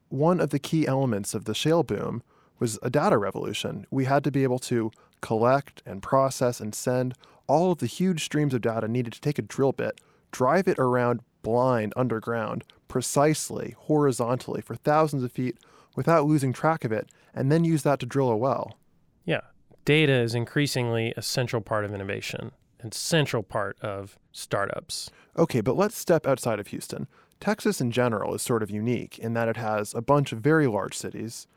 one 0.08 0.40
of 0.40 0.52
the 0.52 0.60
key 0.60 0.88
elements 0.88 1.34
of 1.34 1.44
the 1.44 1.54
shale 1.54 1.84
boom 1.84 2.24
was 2.60 2.80
a 2.82 2.90
data 2.90 3.18
revolution. 3.18 3.86
We 3.92 4.06
had 4.06 4.24
to 4.24 4.32
be 4.32 4.44
able 4.44 4.60
to 4.60 4.92
collect 5.26 5.82
and 5.88 6.04
process 6.04 6.60
and 6.60 6.76
send 6.76 7.16
all 7.48 7.72
of 7.72 7.80
the 7.80 7.88
huge 7.88 8.24
streams 8.24 8.54
of 8.54 8.62
data 8.62 8.88
needed 8.88 9.12
to 9.12 9.20
take 9.20 9.40
a 9.40 9.42
drill 9.42 9.72
bit, 9.72 10.00
drive 10.32 10.68
it 10.68 10.78
around 10.78 11.20
blind 11.42 11.94
underground, 11.96 12.64
precisely, 12.88 13.74
horizontally, 13.76 14.62
for 14.62 14.76
thousands 14.76 15.24
of 15.24 15.32
feet 15.32 15.58
without 15.96 16.28
losing 16.28 16.54
track 16.54 16.86
of 16.86 16.92
it, 16.92 17.10
and 17.34 17.52
then 17.52 17.64
use 17.64 17.82
that 17.82 18.00
to 18.00 18.06
drill 18.06 18.30
a 18.30 18.38
well. 18.38 18.78
Yeah, 19.26 19.42
data 19.84 20.14
is 20.14 20.36
increasingly 20.36 21.12
a 21.18 21.24
central 21.24 21.62
part 21.62 21.86
of 21.86 21.94
innovation 21.94 22.52
and 22.80 22.94
central 22.94 23.42
part 23.42 23.80
of 23.82 24.20
startups. 24.32 25.10
Okay, 25.40 25.62
but 25.62 25.76
let's 25.76 25.98
step 25.98 26.28
outside 26.28 26.60
of 26.60 26.68
Houston. 26.68 27.08
Texas 27.40 27.82
in 27.82 27.90
general 27.90 28.36
is 28.36 28.44
sort 28.44 28.62
of 28.62 28.70
unique 28.70 29.18
in 29.18 29.34
that 29.34 29.48
it 29.48 29.58
has 29.58 29.96
a 29.96 30.04
bunch 30.04 30.32
of 30.32 30.40
very 30.40 30.68
large 30.68 30.96
cities, 30.96 31.48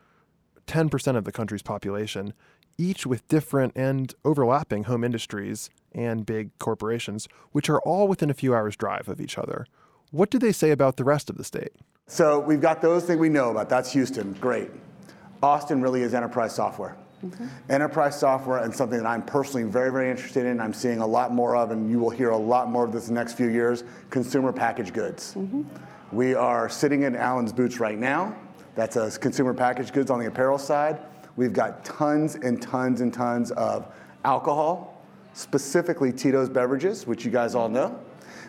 10% 0.67 1.17
of 1.17 1.25
the 1.25 1.33
country's 1.33 1.63
population, 1.63 2.33
each 2.79 3.07
with 3.07 3.27
different 3.29 3.73
and 3.77 4.15
overlapping 4.25 4.85
home 4.85 5.05
industries 5.05 5.69
and 5.93 6.25
big 6.25 6.57
corporations, 6.59 7.29
which 7.53 7.69
are 7.69 7.81
all 7.81 8.09
within 8.09 8.31
a 8.31 8.35
few 8.35 8.55
hours' 8.55 8.77
drive 8.77 9.09
of 9.09 9.21
each 9.21 9.37
other. 9.37 9.67
What 10.11 10.31
do 10.31 10.39
they 10.39 10.53
say 10.53 10.71
about 10.71 10.97
the 10.97 11.05
rest 11.05 11.29
of 11.29 11.37
the 11.37 11.45
state? 11.45 11.73
So 12.07 12.41
we've 12.41 12.61
got 12.61 12.81
those 12.81 13.05
things 13.05 13.21
we 13.21 13.29
know 13.29 13.51
about. 13.51 13.69
That's 13.69 13.93
Houston. 13.93 14.33
Great. 14.35 14.71
Austin 15.43 15.83
really 15.83 16.03
is 16.03 16.15
enterprise 16.15 16.55
software. 16.55 16.97
Mm-hmm. 17.25 17.47
Enterprise 17.69 18.19
software 18.19 18.59
and 18.59 18.75
something 18.75 18.99
that 18.99 19.07
I'm 19.07 19.23
personally 19.23 19.69
very, 19.69 19.91
very 19.91 20.09
interested 20.09 20.47
in. 20.47 20.61
I'm 20.61 20.73
seeing 20.73 21.01
a 21.01 21.07
lot 21.07 21.35
more 21.35 21.57
of, 21.57 21.73
and 21.73 21.91
you 21.91 21.99
will 21.99 22.11
hear 22.11 22.31
a 22.31 22.37
lot 22.37 22.71
more 22.71 22.85
of 22.85 22.93
this 22.93 23.09
in 23.09 23.15
the 23.15 23.21
next 23.21 23.35
few 23.35 23.49
years 23.49 23.85
consumer 24.09 24.53
packaged 24.53 24.95
goods. 24.95 25.35
Mm-hmm. 25.35 25.63
We 26.13 26.35
are 26.35 26.69
sitting 26.69 27.03
in 27.03 27.17
Allen's 27.17 27.53
Boots 27.53 27.81
right 27.81 27.99
now. 27.99 28.35
That's 28.75 28.97
a 28.97 29.11
consumer 29.19 29.53
packaged 29.53 29.93
goods 29.93 30.11
on 30.11 30.21
the 30.21 30.27
apparel 30.27 30.59
side. 30.59 31.01
We've 31.39 31.53
got 31.53 31.85
tons 31.85 32.35
and 32.35 32.61
tons 32.61 33.01
and 33.01 33.15
tons 33.15 33.53
of 33.53 33.87
alcohol, 34.25 35.01
specifically 35.35 36.13
Tito's 36.13 36.49
beverages, 36.49 37.07
which 37.07 37.25
you 37.25 37.31
guys 37.31 37.55
all 37.55 37.69
know. 37.69 37.97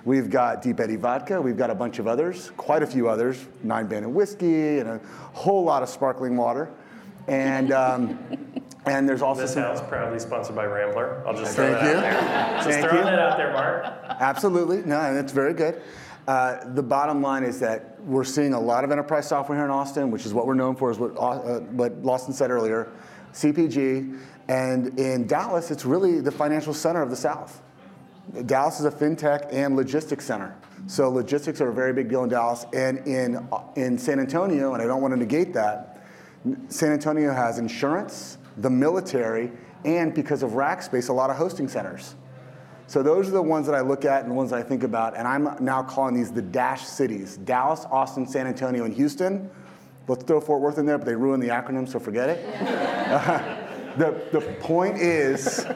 We've 0.06 0.28
got 0.28 0.64
Deep 0.64 0.80
Eddy 0.80 0.96
vodka. 0.96 1.40
We've 1.40 1.56
got 1.56 1.70
a 1.70 1.76
bunch 1.76 2.00
of 2.00 2.08
others, 2.08 2.52
quite 2.58 2.82
a 2.82 2.88
few 2.88 3.08
others, 3.08 3.46
Nine 3.62 3.86
Banded 3.86 4.12
whiskey, 4.12 4.80
and 4.80 4.90
a 4.90 5.00
whole 5.34 5.64
lot 5.64 5.84
of 5.84 5.90
sparkling 5.90 6.36
water. 6.36 6.72
And 7.28 7.72
um, 7.72 8.18
and 8.88 9.08
there's 9.08 9.22
also 9.22 9.46
some, 9.46 9.62
house 9.62 9.88
proudly 9.88 10.18
sponsored 10.18 10.56
by 10.56 10.66
Rambler. 10.66 11.22
I'll 11.28 11.36
just 11.36 11.56
Thank 11.56 11.80
you. 11.84 12.02
Thank 12.72 12.92
you. 12.92 13.04
That 13.04 13.20
out 13.20 13.38
there, 13.38 13.54
Marc. 13.54 13.86
Absolutely. 14.20 14.82
No, 14.82 15.00
and 15.00 15.16
it's 15.16 15.32
very 15.32 15.54
good. 15.54 15.80
Uh, 16.30 16.64
the 16.76 16.84
bottom 16.84 17.24
line 17.24 17.44
is 17.44 17.60
that 17.60 18.00
we're 18.04 18.24
seeing 18.24 18.54
a 18.54 18.60
lot 18.60 18.84
of 18.84 18.92
enterprise 18.92 19.28
software 19.28 19.58
here 19.58 19.66
in 19.66 19.72
Austin, 19.72 20.12
which 20.12 20.28
is 20.28 20.32
what 20.32 20.46
we're 20.46 20.54
known 20.54 20.76
for, 20.76 20.92
is 20.92 21.00
what, 21.00 21.18
uh, 21.18 21.60
Lawson 22.04 22.34
said 22.34 22.52
earlier, 22.52 22.92
CPG. 23.34 24.16
And 24.48 25.00
in 25.00 25.26
Dallas, 25.26 25.72
it's 25.72 25.86
really 25.86 26.22
the 26.22 26.30
financial 26.30 26.72
center 26.72 27.02
of 27.02 27.10
the 27.10 27.16
South. 27.16 27.64
Dallas 28.46 28.80
is 28.80 28.86
a 28.86 28.92
fintech 28.92 29.52
and 29.52 29.76
logistics 29.76 30.24
center. 30.24 30.56
So 30.86 31.10
logistics 31.10 31.62
are 31.62 31.70
a 31.70 31.74
very 31.74 31.94
big 31.94 32.10
deal 32.10 32.22
in 32.22 32.30
Dallas. 32.30 32.68
And 32.76 33.00
in, 33.08 33.50
in 33.76 33.98
San 33.98 34.20
Antonio, 34.20 34.76
and 34.76 34.84
I 34.84 34.86
don't 34.86 35.02
want 35.02 35.16
to 35.16 35.20
negate 35.20 35.52
that, 35.56 36.06
San 36.68 36.92
Antonio 36.92 37.34
has 37.34 37.58
insurance, 37.58 38.38
the 38.58 38.70
military, 38.70 39.52
and 39.84 40.14
because 40.14 40.44
of 40.44 40.52
Rackspace, 40.52 41.10
a 41.10 41.14
lot 41.14 41.32
of 41.32 41.38
hosting 41.38 41.68
centers. 41.68 42.14
So 42.90 43.04
those 43.04 43.28
are 43.28 43.34
the 43.34 43.42
ones 43.42 43.68
that 43.68 43.76
I 43.76 43.82
look 43.82 44.04
at 44.04 44.24
and 44.24 44.32
the 44.32 44.36
ones 44.36 44.50
that 44.50 44.58
I 44.58 44.64
think 44.64 44.82
about, 44.82 45.16
and 45.16 45.28
I'm 45.28 45.64
now 45.64 45.84
calling 45.84 46.16
these 46.16 46.32
the 46.32 46.42
dash 46.42 46.88
cities: 46.88 47.38
Dallas, 47.38 47.86
Austin, 47.92 48.26
San 48.26 48.48
Antonio, 48.48 48.84
and 48.84 48.92
Houston. 48.96 49.48
Let's 50.08 50.24
throw 50.24 50.42
Fort 50.42 50.60
Worth 50.60 50.80
in 50.80 50.88
there, 50.88 50.98
but 50.98 51.06
they 51.06 51.14
ruined 51.14 51.44
the 51.44 51.50
acronym, 51.50 51.88
so 51.88 52.00
forget 52.00 52.30
it. 52.30 52.44
the, 54.00 54.20
the 54.32 54.42
point 54.60 54.98
is, 54.98 55.68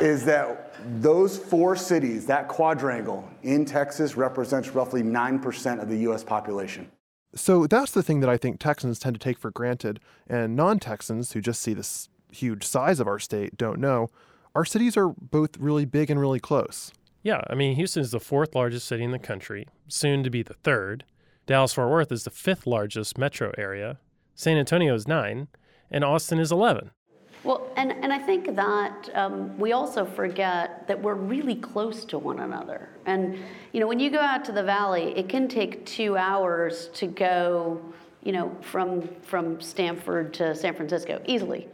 is 0.00 0.24
that 0.24 0.74
those 1.02 1.36
four 1.36 1.76
cities, 1.76 2.24
that 2.24 2.48
quadrangle 2.48 3.28
in 3.42 3.66
Texas, 3.66 4.16
represents 4.16 4.70
roughly 4.70 5.02
9% 5.02 5.82
of 5.82 5.90
the 5.90 5.98
U.S. 5.98 6.24
population. 6.24 6.90
So 7.34 7.66
that's 7.66 7.92
the 7.92 8.02
thing 8.02 8.20
that 8.20 8.30
I 8.30 8.38
think 8.38 8.60
Texans 8.60 8.98
tend 8.98 9.16
to 9.16 9.20
take 9.20 9.38
for 9.38 9.50
granted, 9.50 10.00
and 10.26 10.56
non 10.56 10.78
Texans 10.78 11.32
who 11.32 11.42
just 11.42 11.60
see 11.60 11.74
this 11.74 12.08
huge 12.32 12.64
size 12.64 12.98
of 12.98 13.06
our 13.06 13.18
state 13.18 13.58
don't 13.58 13.78
know. 13.78 14.08
Our 14.54 14.64
cities 14.64 14.96
are 14.96 15.08
both 15.08 15.56
really 15.58 15.84
big 15.84 16.10
and 16.10 16.20
really 16.20 16.40
close. 16.40 16.92
Yeah, 17.22 17.42
I 17.48 17.54
mean, 17.54 17.76
Houston 17.76 18.02
is 18.02 18.10
the 18.10 18.20
fourth 18.20 18.54
largest 18.54 18.86
city 18.86 19.04
in 19.04 19.10
the 19.10 19.18
country, 19.18 19.66
soon 19.88 20.22
to 20.22 20.30
be 20.30 20.42
the 20.42 20.54
third. 20.54 21.04
Dallas 21.46 21.74
Fort 21.74 21.90
Worth 21.90 22.12
is 22.12 22.24
the 22.24 22.30
fifth 22.30 22.66
largest 22.66 23.18
metro 23.18 23.52
area. 23.58 23.98
San 24.34 24.56
Antonio 24.56 24.94
is 24.94 25.08
nine, 25.08 25.48
and 25.90 26.04
Austin 26.04 26.38
is 26.38 26.52
11. 26.52 26.90
Well, 27.44 27.70
and, 27.76 27.92
and 27.92 28.12
I 28.12 28.18
think 28.18 28.56
that 28.56 29.08
um, 29.14 29.56
we 29.58 29.72
also 29.72 30.04
forget 30.04 30.86
that 30.88 31.00
we're 31.00 31.14
really 31.14 31.54
close 31.54 32.04
to 32.06 32.18
one 32.18 32.40
another. 32.40 32.88
And, 33.06 33.38
you 33.72 33.80
know, 33.80 33.86
when 33.86 34.00
you 34.00 34.10
go 34.10 34.18
out 34.18 34.44
to 34.46 34.52
the 34.52 34.62
valley, 34.62 35.14
it 35.16 35.28
can 35.28 35.48
take 35.48 35.86
two 35.86 36.16
hours 36.16 36.88
to 36.94 37.06
go, 37.06 37.80
you 38.22 38.32
know, 38.32 38.56
from, 38.60 39.08
from 39.22 39.60
Stanford 39.60 40.34
to 40.34 40.54
San 40.54 40.74
Francisco 40.74 41.22
easily. 41.26 41.68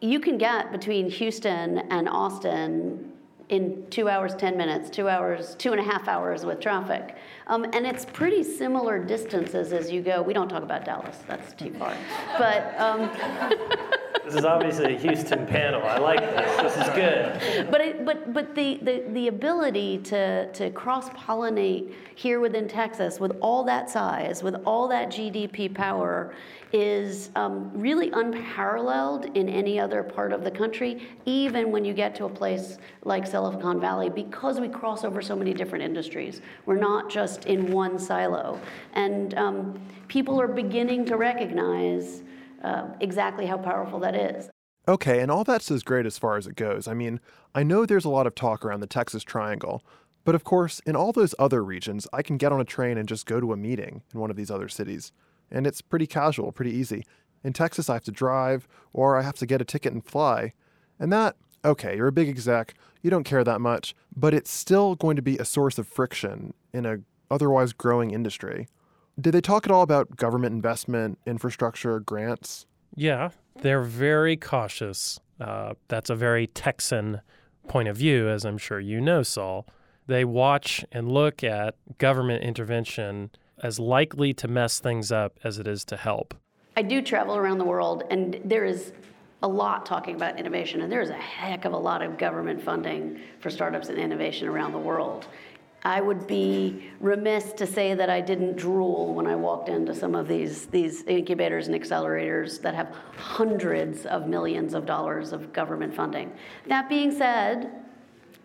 You 0.00 0.20
can 0.20 0.38
get 0.38 0.70
between 0.70 1.10
Houston 1.10 1.78
and 1.90 2.08
Austin 2.08 3.12
in 3.48 3.84
two 3.90 4.08
hours, 4.08 4.34
10 4.34 4.56
minutes, 4.56 4.90
two 4.90 5.08
hours, 5.08 5.54
two 5.56 5.72
and 5.72 5.80
a 5.80 5.84
half 5.84 6.06
hours 6.06 6.44
with 6.44 6.60
traffic. 6.60 7.16
Um, 7.46 7.64
and 7.72 7.86
it's 7.86 8.04
pretty 8.04 8.42
similar 8.42 9.02
distances 9.02 9.72
as 9.72 9.90
you 9.90 10.02
go. 10.02 10.22
We 10.22 10.34
don't 10.34 10.48
talk 10.48 10.62
about 10.62 10.84
Dallas, 10.84 11.18
that's 11.26 11.52
too 11.54 11.72
far. 11.74 11.96
But, 12.38 12.78
um, 12.78 13.10
This 14.24 14.34
is 14.34 14.44
obviously 14.44 14.94
a 14.94 14.98
Houston 14.98 15.46
panel. 15.46 15.82
I 15.82 15.98
like 15.98 16.20
this. 16.20 16.74
This 16.74 16.86
is 16.86 16.94
good. 16.94 17.70
but 17.70 17.80
it, 17.80 18.04
but 18.04 18.32
but 18.32 18.54
the, 18.54 18.78
the 18.82 19.04
the 19.12 19.28
ability 19.28 19.98
to 19.98 20.50
to 20.52 20.70
cross 20.70 21.08
pollinate 21.10 21.92
here 22.14 22.40
within 22.40 22.68
Texas 22.68 23.20
with 23.20 23.36
all 23.40 23.64
that 23.64 23.88
size, 23.88 24.42
with 24.42 24.56
all 24.66 24.88
that 24.88 25.08
GDP 25.08 25.72
power, 25.72 26.34
is 26.72 27.30
um, 27.36 27.70
really 27.74 28.10
unparalleled 28.10 29.26
in 29.36 29.48
any 29.48 29.78
other 29.80 30.02
part 30.02 30.32
of 30.32 30.44
the 30.44 30.50
country. 30.50 31.08
Even 31.24 31.70
when 31.70 31.84
you 31.84 31.94
get 31.94 32.14
to 32.16 32.24
a 32.24 32.28
place 32.28 32.78
like 33.04 33.26
Silicon 33.26 33.80
Valley, 33.80 34.10
because 34.10 34.60
we 34.60 34.68
cross 34.68 35.04
over 35.04 35.22
so 35.22 35.34
many 35.34 35.54
different 35.54 35.84
industries, 35.84 36.40
we're 36.66 36.76
not 36.76 37.08
just 37.08 37.46
in 37.46 37.70
one 37.72 37.98
silo, 37.98 38.60
and 38.94 39.34
um, 39.34 39.80
people 40.08 40.40
are 40.40 40.48
beginning 40.48 41.04
to 41.06 41.16
recognize. 41.16 42.22
Uh, 42.62 42.88
exactly 43.00 43.46
how 43.46 43.56
powerful 43.56 44.00
that 44.00 44.14
is. 44.14 44.50
Okay, 44.86 45.20
and 45.20 45.30
all 45.30 45.44
that's 45.44 45.70
as 45.70 45.82
great 45.82 46.06
as 46.06 46.18
far 46.18 46.36
as 46.36 46.46
it 46.46 46.56
goes. 46.56 46.88
I 46.88 46.94
mean, 46.94 47.20
I 47.54 47.62
know 47.62 47.84
there's 47.84 48.06
a 48.06 48.10
lot 48.10 48.26
of 48.26 48.34
talk 48.34 48.64
around 48.64 48.80
the 48.80 48.86
Texas 48.86 49.22
Triangle, 49.22 49.84
But 50.28 50.34
of 50.34 50.44
course, 50.44 50.80
in 50.80 50.94
all 50.94 51.10
those 51.12 51.34
other 51.38 51.64
regions, 51.64 52.06
I 52.12 52.20
can 52.20 52.36
get 52.36 52.52
on 52.52 52.60
a 52.60 52.64
train 52.64 52.98
and 52.98 53.08
just 53.08 53.24
go 53.24 53.40
to 53.40 53.54
a 53.54 53.56
meeting 53.56 54.02
in 54.12 54.20
one 54.20 54.28
of 54.28 54.36
these 54.36 54.50
other 54.50 54.68
cities. 54.68 55.10
And 55.50 55.66
it's 55.66 55.80
pretty 55.80 56.06
casual, 56.06 56.52
pretty 56.52 56.72
easy. 56.72 57.06
In 57.42 57.54
Texas, 57.54 57.88
I 57.88 57.94
have 57.94 58.04
to 58.04 58.12
drive, 58.12 58.68
or 58.92 59.16
I 59.16 59.22
have 59.22 59.36
to 59.36 59.46
get 59.46 59.62
a 59.62 59.64
ticket 59.64 59.94
and 59.94 60.04
fly. 60.04 60.52
And 60.98 61.10
that, 61.14 61.36
okay, 61.64 61.96
you're 61.96 62.08
a 62.08 62.12
big 62.12 62.28
exec, 62.28 62.74
you 63.00 63.08
don't 63.08 63.24
care 63.24 63.42
that 63.42 63.62
much, 63.62 63.94
but 64.14 64.34
it's 64.34 64.50
still 64.50 64.96
going 64.96 65.16
to 65.16 65.22
be 65.22 65.38
a 65.38 65.46
source 65.46 65.78
of 65.78 65.88
friction 65.88 66.52
in 66.74 66.84
a 66.84 66.98
otherwise 67.30 67.72
growing 67.72 68.10
industry. 68.10 68.68
Did 69.20 69.32
they 69.32 69.40
talk 69.40 69.66
at 69.66 69.72
all 69.72 69.82
about 69.82 70.16
government 70.16 70.54
investment, 70.54 71.18
infrastructure, 71.26 71.98
grants? 71.98 72.66
Yeah, 72.94 73.30
they're 73.62 73.82
very 73.82 74.36
cautious. 74.36 75.18
Uh, 75.40 75.74
that's 75.88 76.08
a 76.08 76.14
very 76.14 76.46
Texan 76.46 77.20
point 77.66 77.88
of 77.88 77.96
view, 77.96 78.28
as 78.28 78.44
I'm 78.44 78.58
sure 78.58 78.78
you 78.78 79.00
know, 79.00 79.24
Saul. 79.24 79.66
They 80.06 80.24
watch 80.24 80.84
and 80.92 81.10
look 81.10 81.42
at 81.42 81.74
government 81.98 82.44
intervention 82.44 83.30
as 83.60 83.80
likely 83.80 84.32
to 84.34 84.46
mess 84.46 84.78
things 84.78 85.10
up 85.10 85.38
as 85.42 85.58
it 85.58 85.66
is 85.66 85.84
to 85.86 85.96
help. 85.96 86.34
I 86.76 86.82
do 86.82 87.02
travel 87.02 87.36
around 87.36 87.58
the 87.58 87.64
world, 87.64 88.04
and 88.10 88.40
there 88.44 88.64
is 88.64 88.92
a 89.42 89.48
lot 89.48 89.84
talking 89.84 90.14
about 90.14 90.38
innovation, 90.38 90.80
and 90.80 90.90
there's 90.90 91.10
a 91.10 91.14
heck 91.14 91.64
of 91.64 91.72
a 91.72 91.76
lot 91.76 92.02
of 92.02 92.18
government 92.18 92.62
funding 92.62 93.20
for 93.40 93.50
startups 93.50 93.88
and 93.88 93.98
innovation 93.98 94.46
around 94.48 94.72
the 94.72 94.78
world. 94.78 95.26
I 95.84 96.00
would 96.00 96.26
be 96.26 96.90
remiss 97.00 97.52
to 97.54 97.66
say 97.66 97.94
that 97.94 98.10
I 98.10 98.20
didn't 98.20 98.56
drool 98.56 99.14
when 99.14 99.26
I 99.26 99.36
walked 99.36 99.68
into 99.68 99.94
some 99.94 100.14
of 100.14 100.26
these, 100.26 100.66
these 100.66 101.02
incubators 101.04 101.68
and 101.68 101.80
accelerators 101.80 102.60
that 102.62 102.74
have 102.74 102.94
hundreds 103.16 104.04
of 104.06 104.26
millions 104.26 104.74
of 104.74 104.86
dollars 104.86 105.32
of 105.32 105.52
government 105.52 105.94
funding. 105.94 106.32
That 106.66 106.88
being 106.88 107.12
said, 107.12 107.70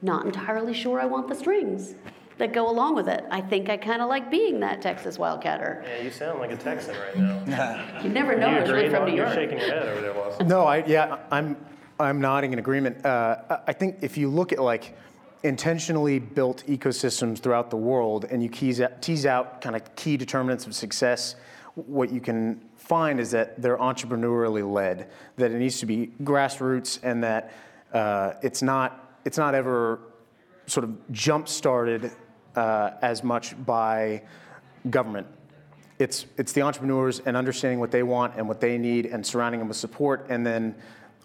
not 0.02 0.26
entirely 0.26 0.74
sure 0.74 1.00
I 1.00 1.06
want 1.06 1.28
the 1.28 1.34
strings 1.36 1.96
that 2.38 2.54
go 2.54 2.70
along 2.70 2.96
with 2.96 3.08
it. 3.08 3.24
I 3.32 3.42
think 3.42 3.70
I 3.70 3.78
kind 3.78 4.02
of 4.02 4.10
like 4.10 4.30
being 4.30 4.60
that 4.60 4.82
Texas 4.82 5.18
Wildcatter. 5.18 5.84
Yeah, 5.84 6.02
you 6.04 6.12
sound 6.12 6.40
like 6.40 6.52
a 6.52 6.56
Texan 6.58 6.96
right 6.96 7.18
now. 7.48 8.00
You 8.04 8.10
never 8.10 8.36
know, 8.36 8.50
you 8.50 8.58
it's 8.58 8.70
agree? 8.70 8.82
really 8.84 8.94
from 8.94 9.06
No, 9.06 9.10
New 9.10 9.16
You're 9.16 9.26
York. 9.26 9.36
shaking 9.38 9.58
your 9.60 9.68
head 9.70 9.88
over 9.88 10.02
there, 10.02 10.14
Lawson. 10.14 10.48
No, 10.48 10.66
I 10.66 10.84
yeah, 10.86 11.18
I'm 11.32 11.56
I'm 12.00 12.20
nodding 12.22 12.54
in 12.54 12.60
agreement. 12.60 13.04
Uh, 13.06 13.38
I- 13.50 13.60
I 13.68 13.74
think 13.74 13.98
if 14.02 14.18
you 14.18 14.30
look 14.30 14.52
at 14.52 14.60
like 14.60 14.96
intentionally 15.44 16.20
built 16.20 16.64
ecosystems 16.68 17.40
throughout 17.40 17.70
the 17.70 17.78
world, 17.78 18.26
and 18.26 18.42
you 18.42 18.50
tease 18.50 18.82
out, 18.82 19.02
tease 19.02 19.26
out 19.26 19.62
kind 19.62 19.76
of 19.76 19.96
key 19.96 20.18
determinants 20.18 20.66
of 20.66 20.74
success, 20.74 21.36
what 21.76 22.12
you 22.12 22.22
can 22.22 22.62
find 22.76 23.20
is 23.20 23.32
that 23.32 23.62
they're 23.62 23.78
entrepreneurially 23.78 24.70
led. 24.70 25.10
That 25.38 25.52
it 25.52 25.58
needs 25.58 25.80
to 25.80 25.86
be 25.86 26.12
grassroots, 26.24 27.00
and 27.04 27.24
that 27.24 27.54
uh, 27.94 28.34
it's 28.42 28.62
not 28.62 29.18
it's 29.26 29.38
not 29.38 29.56
ever 29.56 30.00
sort 30.66 30.84
of 30.84 31.12
jump 31.12 31.48
started 31.48 32.12
uh, 32.56 32.92
as 33.02 33.24
much 33.24 33.56
by 33.66 34.22
government. 34.90 35.28
It's, 36.00 36.26
it's 36.38 36.52
the 36.52 36.62
entrepreneurs 36.62 37.20
and 37.20 37.38
understanding 37.38 37.80
what 37.80 37.92
they 37.92 38.04
want 38.04 38.36
and 38.36 38.48
what 38.48 38.60
they 38.60 38.78
need 38.78 39.06
and 39.06 39.26
surrounding 39.26 39.60
them 39.60 39.68
with 39.68 39.78
support. 39.78 40.26
And 40.30 40.46
then 40.46 40.76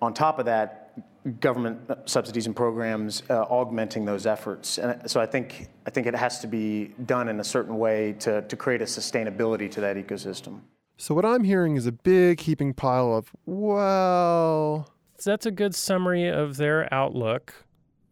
on 0.00 0.14
top 0.14 0.38
of 0.38 0.46
that, 0.46 0.88
government 1.28 1.80
subsidies 2.06 2.47
and 2.47 2.54
programs 2.54 3.23
uh, 3.30 3.42
augmenting 3.42 4.04
those 4.04 4.26
efforts. 4.26 4.78
And 4.78 5.11
so 5.11 5.20
I 5.20 5.26
think, 5.26 5.68
I 5.87 5.90
think 5.90 6.06
it 6.06 6.14
has 6.14 6.40
to 6.40 6.47
be 6.47 6.94
done 7.06 7.28
in 7.28 7.40
a 7.40 7.44
certain 7.44 7.78
way 7.78 8.14
to, 8.20 8.42
to 8.42 8.56
create 8.56 8.82
a 8.82 8.87
sustainability 8.87 9.70
to 9.73 9.80
that 9.80 9.97
ecosystem. 9.97 10.61
So, 11.00 11.14
what 11.14 11.25
I'm 11.25 11.44
hearing 11.44 11.76
is 11.76 11.87
a 11.87 11.92
big 11.92 12.40
heaping 12.40 12.75
pile 12.75 13.14
of, 13.14 13.30
well, 13.47 14.92
That's 15.25 15.47
a 15.47 15.52
good 15.52 15.75
summary 15.76 16.26
of 16.26 16.56
their 16.56 16.92
outlook. 16.92 17.54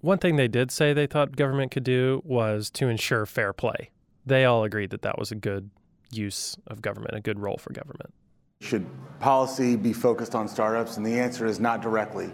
One 0.01 0.19
thing 0.19 0.37
they 0.37 0.47
did 0.47 0.71
say 0.71 0.93
they 0.93 1.09
thought 1.09 1.35
government 1.35 1.73
could 1.73 1.83
do 1.83 2.23
was 2.25 2.71
to 2.71 2.89
ensure 2.89 3.27
fair 3.27 3.53
play. 3.53 3.91
They 4.25 4.45
all 4.45 4.63
agreed 4.63 4.91
that 4.91 5.03
that 5.03 5.19
was 5.19 5.33
a 5.33 5.35
good 5.35 5.71
use 6.13 6.57
of 6.69 6.81
government, 6.81 7.17
a 7.17 7.21
good 7.21 7.41
role 7.41 7.59
for 7.59 7.73
government. 7.73 8.15
Should 8.61 8.87
policy 9.21 9.77
be 9.77 9.93
focused 9.93 10.35
on 10.35 10.49
startups? 10.49 10.97
And 10.97 11.05
the 11.05 11.21
answer 11.21 11.47
is 11.47 11.61
not 11.61 11.83
directly. 11.83 12.33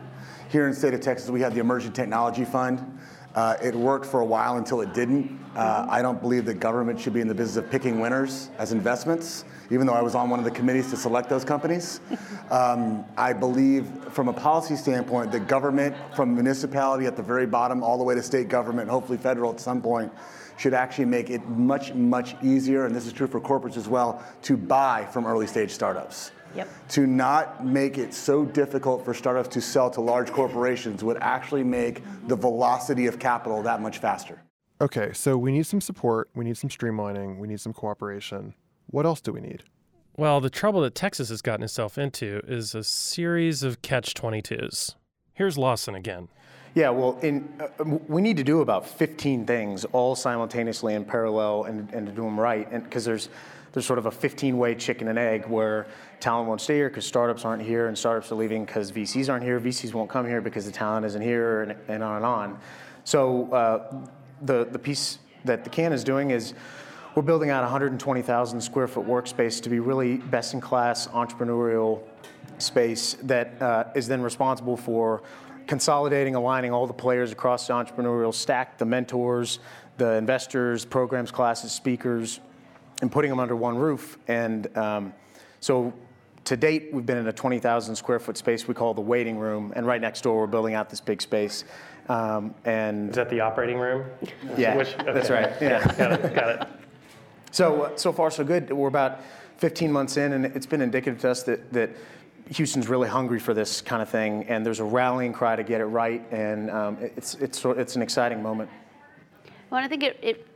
Here 0.50 0.64
in 0.64 0.70
the 0.70 0.76
state 0.76 0.94
of 0.94 1.00
Texas, 1.00 1.28
we 1.30 1.40
have 1.40 1.52
the 1.52 1.60
Emerging 1.60 1.92
Technology 1.92 2.44
Fund. 2.44 2.98
Uh, 3.34 3.56
it 3.62 3.74
worked 3.74 4.06
for 4.06 4.20
a 4.20 4.24
while 4.24 4.56
until 4.56 4.82
it 4.82 4.94
didn't. 4.94 5.40
Uh, 5.56 5.86
I 5.88 6.00
don't 6.00 6.20
believe 6.20 6.44
that 6.44 6.54
government 6.54 7.00
should 7.00 7.12
be 7.12 7.20
in 7.20 7.28
the 7.28 7.34
business 7.34 7.56
of 7.56 7.70
picking 7.70 7.98
winners 7.98 8.50
as 8.58 8.72
investments, 8.72 9.44
even 9.70 9.86
though 9.86 9.94
I 9.94 10.02
was 10.02 10.14
on 10.14 10.30
one 10.30 10.38
of 10.38 10.44
the 10.44 10.50
committees 10.50 10.90
to 10.90 10.96
select 10.96 11.28
those 11.28 11.44
companies. 11.44 12.00
Um, 12.50 13.06
I 13.16 13.32
believe, 13.32 13.88
from 14.10 14.28
a 14.28 14.32
policy 14.34 14.76
standpoint, 14.76 15.32
that 15.32 15.48
government, 15.48 15.96
from 16.14 16.34
municipality 16.34 17.06
at 17.06 17.16
the 17.16 17.22
very 17.22 17.46
bottom 17.46 17.82
all 17.82 17.96
the 17.96 18.04
way 18.04 18.14
to 18.14 18.22
state 18.22 18.50
government, 18.50 18.90
hopefully 18.90 19.16
federal 19.16 19.50
at 19.50 19.58
some 19.58 19.80
point, 19.80 20.12
should 20.56 20.74
actually 20.74 21.06
make 21.06 21.30
it 21.30 21.46
much, 21.48 21.94
much 21.94 22.36
easier, 22.42 22.86
and 22.86 22.94
this 22.94 23.06
is 23.06 23.12
true 23.12 23.26
for 23.26 23.40
corporates 23.40 23.76
as 23.76 23.88
well, 23.88 24.22
to 24.42 24.56
buy 24.56 25.06
from 25.12 25.26
early 25.26 25.46
stage 25.46 25.70
startups. 25.70 26.30
Yep. 26.54 26.68
To 26.90 27.06
not 27.06 27.64
make 27.64 27.96
it 27.96 28.12
so 28.12 28.44
difficult 28.44 29.04
for 29.04 29.14
startups 29.14 29.48
to 29.50 29.60
sell 29.62 29.90
to 29.90 30.02
large 30.02 30.30
corporations 30.30 31.02
would 31.02 31.16
actually 31.22 31.64
make 31.64 32.02
the 32.28 32.36
velocity 32.36 33.06
of 33.06 33.18
capital 33.18 33.62
that 33.62 33.80
much 33.80 33.98
faster. 33.98 34.42
okay, 34.80 35.12
so 35.12 35.38
we 35.38 35.52
need 35.52 35.64
some 35.64 35.80
support, 35.80 36.28
we 36.34 36.44
need 36.44 36.58
some 36.58 36.68
streamlining, 36.68 37.38
we 37.38 37.48
need 37.48 37.60
some 37.60 37.72
cooperation. 37.72 38.52
What 38.86 39.06
else 39.06 39.20
do 39.20 39.32
we 39.32 39.40
need? 39.40 39.62
Well, 40.16 40.40
the 40.42 40.50
trouble 40.50 40.82
that 40.82 40.94
Texas 40.94 41.30
has 41.30 41.40
gotten 41.40 41.62
itself 41.62 41.96
into 41.96 42.42
is 42.46 42.74
a 42.74 42.84
series 42.84 43.62
of 43.62 43.80
catch 43.80 44.12
22s. 44.12 44.96
Here's 45.32 45.56
Lawson 45.56 45.94
again. 45.94 46.28
Yeah, 46.74 46.88
well, 46.88 47.18
in, 47.20 47.52
uh, 47.60 47.84
we 47.84 48.22
need 48.22 48.38
to 48.38 48.44
do 48.44 48.62
about 48.62 48.86
15 48.86 49.44
things 49.44 49.84
all 49.86 50.14
simultaneously 50.14 50.94
in 50.94 51.04
parallel 51.04 51.64
and, 51.64 51.92
and 51.92 52.06
to 52.06 52.12
do 52.12 52.22
them 52.22 52.40
right. 52.40 52.66
And 52.70 52.82
because 52.82 53.04
there's, 53.04 53.28
there's 53.72 53.84
sort 53.84 53.98
of 53.98 54.06
a 54.06 54.10
15 54.10 54.56
way 54.56 54.74
chicken 54.74 55.08
and 55.08 55.18
egg 55.18 55.46
where 55.46 55.86
talent 56.18 56.48
won't 56.48 56.62
stay 56.62 56.76
here 56.76 56.88
because 56.88 57.04
startups 57.04 57.44
aren't 57.44 57.62
here 57.62 57.88
and 57.88 57.98
startups 57.98 58.32
are 58.32 58.36
leaving 58.36 58.64
because 58.64 58.90
VCs 58.90 59.28
aren't 59.28 59.44
here. 59.44 59.60
VCs 59.60 59.92
won't 59.92 60.08
come 60.08 60.26
here 60.26 60.40
because 60.40 60.64
the 60.64 60.72
talent 60.72 61.04
isn't 61.04 61.20
here 61.20 61.62
and, 61.62 61.76
and 61.88 62.02
on 62.02 62.16
and 62.16 62.24
on. 62.24 62.58
So 63.04 63.52
uh, 63.52 64.06
the, 64.40 64.64
the 64.64 64.78
piece 64.78 65.18
that 65.44 65.64
the 65.64 65.70
can 65.70 65.92
is 65.92 66.02
doing 66.02 66.30
is 66.30 66.54
we're 67.14 67.22
building 67.22 67.50
out 67.50 67.62
120,000 67.62 68.60
square 68.62 68.88
foot 68.88 69.06
workspace 69.06 69.60
to 69.62 69.68
be 69.68 69.78
really 69.78 70.16
best 70.16 70.54
in 70.54 70.60
class 70.62 71.06
entrepreneurial 71.08 72.00
space 72.56 73.14
that 73.24 73.60
uh, 73.60 73.84
is 73.94 74.08
then 74.08 74.22
responsible 74.22 74.76
for 74.76 75.22
consolidating, 75.66 76.34
aligning 76.34 76.72
all 76.72 76.86
the 76.86 76.92
players 76.92 77.32
across 77.32 77.66
the 77.66 77.72
entrepreneurial 77.72 78.34
stack, 78.34 78.78
the 78.78 78.84
mentors, 78.84 79.58
the 79.98 80.12
investors, 80.14 80.84
programs, 80.84 81.30
classes, 81.30 81.72
speakers, 81.72 82.40
and 83.00 83.10
putting 83.10 83.30
them 83.30 83.40
under 83.40 83.56
one 83.56 83.76
roof. 83.76 84.18
And 84.28 84.74
um, 84.76 85.12
so 85.60 85.92
to 86.44 86.56
date, 86.56 86.90
we've 86.92 87.06
been 87.06 87.18
in 87.18 87.26
a 87.28 87.32
20,000 87.32 87.94
square 87.96 88.18
foot 88.18 88.36
space 88.36 88.66
we 88.66 88.74
call 88.74 88.94
the 88.94 89.00
waiting 89.00 89.38
room. 89.38 89.72
And 89.76 89.86
right 89.86 90.00
next 90.00 90.22
door, 90.22 90.40
we're 90.40 90.46
building 90.46 90.74
out 90.74 90.90
this 90.90 91.00
big 91.00 91.22
space. 91.22 91.64
Um, 92.08 92.54
and 92.64 93.10
Is 93.10 93.16
that 93.16 93.30
the 93.30 93.40
operating 93.40 93.78
room? 93.78 94.06
yeah, 94.56 94.76
Which- 94.76 94.96
that's 94.96 95.30
right. 95.30 95.52
Yeah. 95.60 95.84
Got 95.96 96.12
it. 96.12 96.34
Got 96.34 96.48
it. 96.62 96.68
So, 97.52 97.82
uh, 97.82 97.96
so 97.96 98.14
far, 98.14 98.30
so 98.30 98.44
good. 98.44 98.72
We're 98.72 98.88
about 98.88 99.20
15 99.58 99.92
months 99.92 100.16
in, 100.16 100.32
and 100.32 100.46
it's 100.46 100.64
been 100.64 100.80
indicative 100.80 101.20
to 101.20 101.28
us 101.30 101.42
that, 101.42 101.70
that 101.70 101.90
Houston's 102.56 102.88
really 102.88 103.08
hungry 103.08 103.38
for 103.38 103.54
this 103.54 103.80
kind 103.80 104.02
of 104.02 104.08
thing, 104.08 104.44
and 104.48 104.64
there's 104.64 104.80
a 104.80 104.84
rallying 104.84 105.32
cry 105.32 105.56
to 105.56 105.62
get 105.62 105.80
it 105.80 105.86
right, 105.86 106.22
and 106.30 106.70
um, 106.70 106.98
it's, 107.00 107.34
it's, 107.34 107.64
it's 107.64 107.96
an 107.96 108.02
exciting 108.02 108.42
moment. 108.42 108.70
Well, 109.70 109.82
I 109.82 109.88
think 109.88 110.02
it, 110.02 110.18
it, 110.22 110.46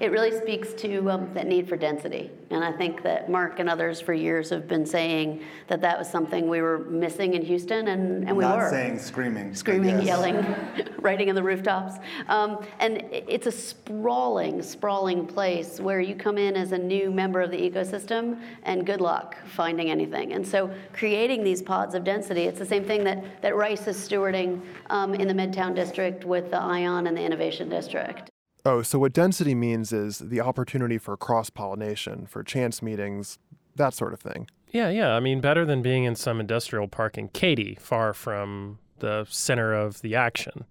it 0.00 0.10
really 0.10 0.36
speaks 0.36 0.72
to 0.74 1.10
um, 1.10 1.32
that 1.34 1.46
need 1.46 1.68
for 1.68 1.76
density. 1.76 2.30
And 2.50 2.64
I 2.64 2.72
think 2.72 3.02
that 3.02 3.30
Marc 3.30 3.60
and 3.60 3.68
others 3.68 4.00
for 4.00 4.12
years 4.12 4.50
have 4.50 4.66
been 4.66 4.84
saying 4.84 5.42
that 5.68 5.80
that 5.82 5.98
was 5.98 6.08
something 6.08 6.48
we 6.48 6.60
were 6.62 6.78
missing 6.78 7.34
in 7.34 7.42
Houston, 7.42 7.88
and, 7.88 8.28
and 8.28 8.36
we 8.36 8.42
Not 8.42 8.58
were. 8.58 8.68
saying 8.68 8.98
screaming. 8.98 9.54
Screaming, 9.54 10.02
yelling, 10.02 10.44
writing 10.98 11.28
in 11.28 11.34
the 11.34 11.42
rooftops. 11.42 11.94
Um, 12.28 12.64
and 12.80 13.04
it's 13.12 13.46
a 13.46 13.52
sprawling, 13.52 14.62
sprawling 14.62 15.26
place 15.26 15.78
where 15.78 16.00
you 16.00 16.16
come 16.16 16.38
in 16.38 16.56
as 16.56 16.72
a 16.72 16.78
new 16.78 17.10
member 17.10 17.40
of 17.40 17.50
the 17.50 17.58
ecosystem 17.58 18.40
and 18.64 18.84
good 18.84 19.00
luck 19.00 19.36
finding 19.46 19.90
anything. 19.90 20.32
And 20.32 20.46
so 20.46 20.70
creating 20.92 21.44
these 21.44 21.62
pods 21.62 21.94
of 21.94 22.02
density, 22.02 22.42
it's 22.42 22.58
the 22.58 22.66
same 22.66 22.84
thing 22.84 23.04
that, 23.04 23.42
that 23.42 23.54
Rice 23.54 23.86
is 23.86 23.96
stewarding 23.96 24.60
um, 24.90 25.14
in 25.14 25.28
the 25.28 25.34
Midtown 25.34 25.74
District 25.74 26.24
with 26.24 26.50
the 26.50 26.60
ION 26.60 27.06
and 27.06 27.16
the 27.16 27.22
Innovation 27.22 27.68
District. 27.68 28.30
Oh, 28.66 28.82
so 28.82 28.98
what 28.98 29.12
density 29.12 29.54
means 29.54 29.92
is 29.92 30.18
the 30.18 30.40
opportunity 30.40 30.96
for 30.96 31.16
cross 31.16 31.50
pollination, 31.50 32.26
for 32.26 32.42
chance 32.42 32.80
meetings, 32.80 33.38
that 33.76 33.92
sort 33.92 34.14
of 34.14 34.20
thing. 34.20 34.48
Yeah, 34.70 34.88
yeah. 34.88 35.14
I 35.14 35.20
mean, 35.20 35.40
better 35.40 35.64
than 35.64 35.82
being 35.82 36.04
in 36.04 36.16
some 36.16 36.40
industrial 36.40 36.88
park 36.88 37.18
in 37.18 37.28
Katy, 37.28 37.76
far 37.80 38.14
from 38.14 38.78
the 39.00 39.26
center 39.28 39.74
of 39.74 40.00
the 40.00 40.16
action. 40.16 40.64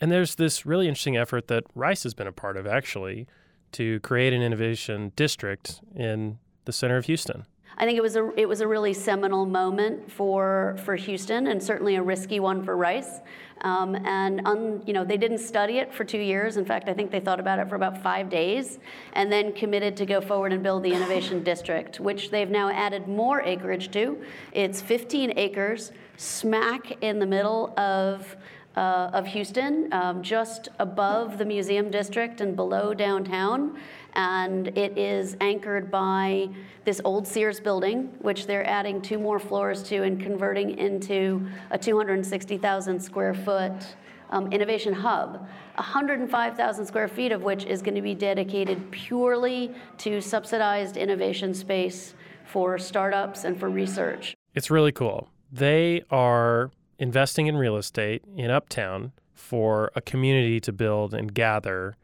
And 0.00 0.10
there's 0.10 0.36
this 0.36 0.64
really 0.64 0.86
interesting 0.86 1.16
effort 1.16 1.48
that 1.48 1.64
Rice 1.74 2.04
has 2.04 2.14
been 2.14 2.26
a 2.26 2.32
part 2.32 2.56
of, 2.56 2.66
actually, 2.66 3.26
to 3.72 4.00
create 4.00 4.32
an 4.32 4.40
innovation 4.40 5.12
district 5.16 5.80
in 5.94 6.38
the 6.64 6.72
center 6.72 6.96
of 6.96 7.06
Houston. 7.06 7.44
I 7.78 7.84
think 7.84 7.96
it 7.96 8.02
was 8.02 8.16
a 8.16 8.30
it 8.36 8.48
was 8.48 8.60
a 8.60 8.68
really 8.68 8.92
seminal 8.92 9.46
moment 9.46 10.10
for 10.10 10.76
for 10.84 10.96
Houston 10.96 11.46
and 11.46 11.62
certainly 11.62 11.96
a 11.96 12.02
risky 12.02 12.40
one 12.40 12.62
for 12.62 12.76
Rice. 12.76 13.20
Um, 13.62 13.94
and 13.94 14.40
un, 14.46 14.82
you 14.86 14.92
know 14.92 15.04
they 15.04 15.18
didn't 15.18 15.38
study 15.38 15.78
it 15.78 15.92
for 15.92 16.04
two 16.04 16.18
years. 16.18 16.56
In 16.56 16.64
fact, 16.64 16.88
I 16.88 16.94
think 16.94 17.10
they 17.10 17.20
thought 17.20 17.40
about 17.40 17.58
it 17.58 17.68
for 17.68 17.76
about 17.76 18.02
five 18.02 18.30
days, 18.30 18.78
and 19.12 19.30
then 19.30 19.52
committed 19.52 19.96
to 19.98 20.06
go 20.06 20.20
forward 20.20 20.52
and 20.52 20.62
build 20.62 20.82
the 20.82 20.92
innovation 20.92 21.42
district, 21.52 22.00
which 22.00 22.30
they've 22.30 22.48
now 22.48 22.70
added 22.70 23.06
more 23.06 23.42
acreage 23.42 23.90
to. 23.92 24.22
It's 24.52 24.80
15 24.80 25.34
acres, 25.36 25.92
smack 26.16 27.02
in 27.02 27.18
the 27.18 27.26
middle 27.26 27.78
of 27.78 28.36
uh, 28.76 29.10
of 29.12 29.26
Houston, 29.26 29.92
um, 29.92 30.22
just 30.22 30.68
above 30.78 31.38
the 31.38 31.44
museum 31.44 31.90
district 31.90 32.40
and 32.40 32.56
below 32.56 32.94
downtown. 32.94 33.78
And 34.14 34.68
it 34.76 34.98
is 34.98 35.36
anchored 35.40 35.90
by 35.90 36.48
this 36.84 37.00
old 37.04 37.26
Sears 37.26 37.60
building, 37.60 38.12
which 38.20 38.46
they're 38.46 38.66
adding 38.66 39.00
two 39.00 39.18
more 39.18 39.38
floors 39.38 39.82
to 39.84 40.02
and 40.02 40.20
converting 40.20 40.78
into 40.78 41.46
a 41.70 41.78
260,000 41.78 43.00
square 43.00 43.34
foot 43.34 43.96
um, 44.30 44.52
innovation 44.52 44.92
hub. 44.92 45.46
105,000 45.74 46.86
square 46.86 47.08
feet 47.08 47.32
of 47.32 47.42
which 47.42 47.64
is 47.64 47.82
going 47.82 47.94
to 47.94 48.02
be 48.02 48.14
dedicated 48.14 48.90
purely 48.90 49.74
to 49.98 50.20
subsidized 50.20 50.96
innovation 50.96 51.52
space 51.54 52.14
for 52.44 52.78
startups 52.78 53.44
and 53.44 53.58
for 53.58 53.68
research. 53.68 54.34
It's 54.54 54.70
really 54.70 54.92
cool. 54.92 55.28
They 55.52 56.02
are 56.10 56.70
investing 56.98 57.46
in 57.46 57.56
real 57.56 57.76
estate 57.76 58.22
in 58.36 58.50
Uptown 58.50 59.12
for 59.34 59.90
a 59.94 60.00
community 60.00 60.60
to 60.60 60.72
build 60.72 61.14
and 61.14 61.32
gather 61.32 61.96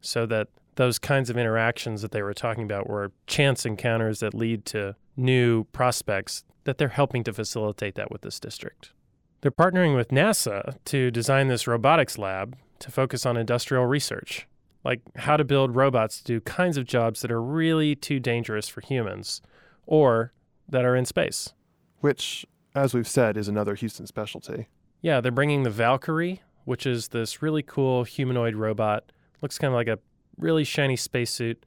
so 0.00 0.26
that 0.26 0.48
those 0.76 0.98
kinds 0.98 1.30
of 1.30 1.36
interactions 1.36 2.02
that 2.02 2.12
they 2.12 2.22
were 2.22 2.34
talking 2.34 2.64
about 2.64 2.88
were 2.88 3.12
chance 3.26 3.64
encounters 3.64 4.20
that 4.20 4.34
lead 4.34 4.64
to 4.66 4.96
new 5.16 5.64
prospects 5.64 6.44
that 6.64 6.78
they're 6.78 6.88
helping 6.88 7.22
to 7.24 7.32
facilitate 7.32 7.94
that 7.94 8.10
with 8.10 8.22
this 8.22 8.40
district. 8.40 8.92
They're 9.40 9.50
partnering 9.50 9.94
with 9.94 10.08
NASA 10.08 10.76
to 10.86 11.10
design 11.10 11.48
this 11.48 11.66
robotics 11.66 12.18
lab 12.18 12.56
to 12.78 12.90
focus 12.90 13.26
on 13.26 13.36
industrial 13.36 13.86
research, 13.86 14.46
like 14.84 15.00
how 15.16 15.36
to 15.36 15.44
build 15.44 15.76
robots 15.76 16.18
to 16.18 16.24
do 16.24 16.40
kinds 16.40 16.76
of 16.76 16.86
jobs 16.86 17.20
that 17.20 17.30
are 17.30 17.42
really 17.42 17.94
too 17.94 18.18
dangerous 18.18 18.68
for 18.68 18.80
humans 18.80 19.42
or 19.86 20.32
that 20.68 20.84
are 20.84 20.96
in 20.96 21.04
space. 21.04 21.52
Which 22.00 22.46
as 22.74 22.92
we've 22.92 23.08
said, 23.08 23.36
is 23.36 23.48
another 23.48 23.74
Houston 23.74 24.06
specialty. 24.06 24.68
Yeah, 25.00 25.20
they're 25.20 25.32
bringing 25.32 25.62
the 25.62 25.70
Valkyrie, 25.70 26.42
which 26.64 26.86
is 26.86 27.08
this 27.08 27.40
really 27.40 27.62
cool 27.62 28.04
humanoid 28.04 28.56
robot. 28.56 29.12
Looks 29.42 29.58
kind 29.58 29.72
of 29.72 29.76
like 29.76 29.88
a 29.88 29.98
really 30.38 30.64
shiny 30.64 30.96
spacesuit, 30.96 31.64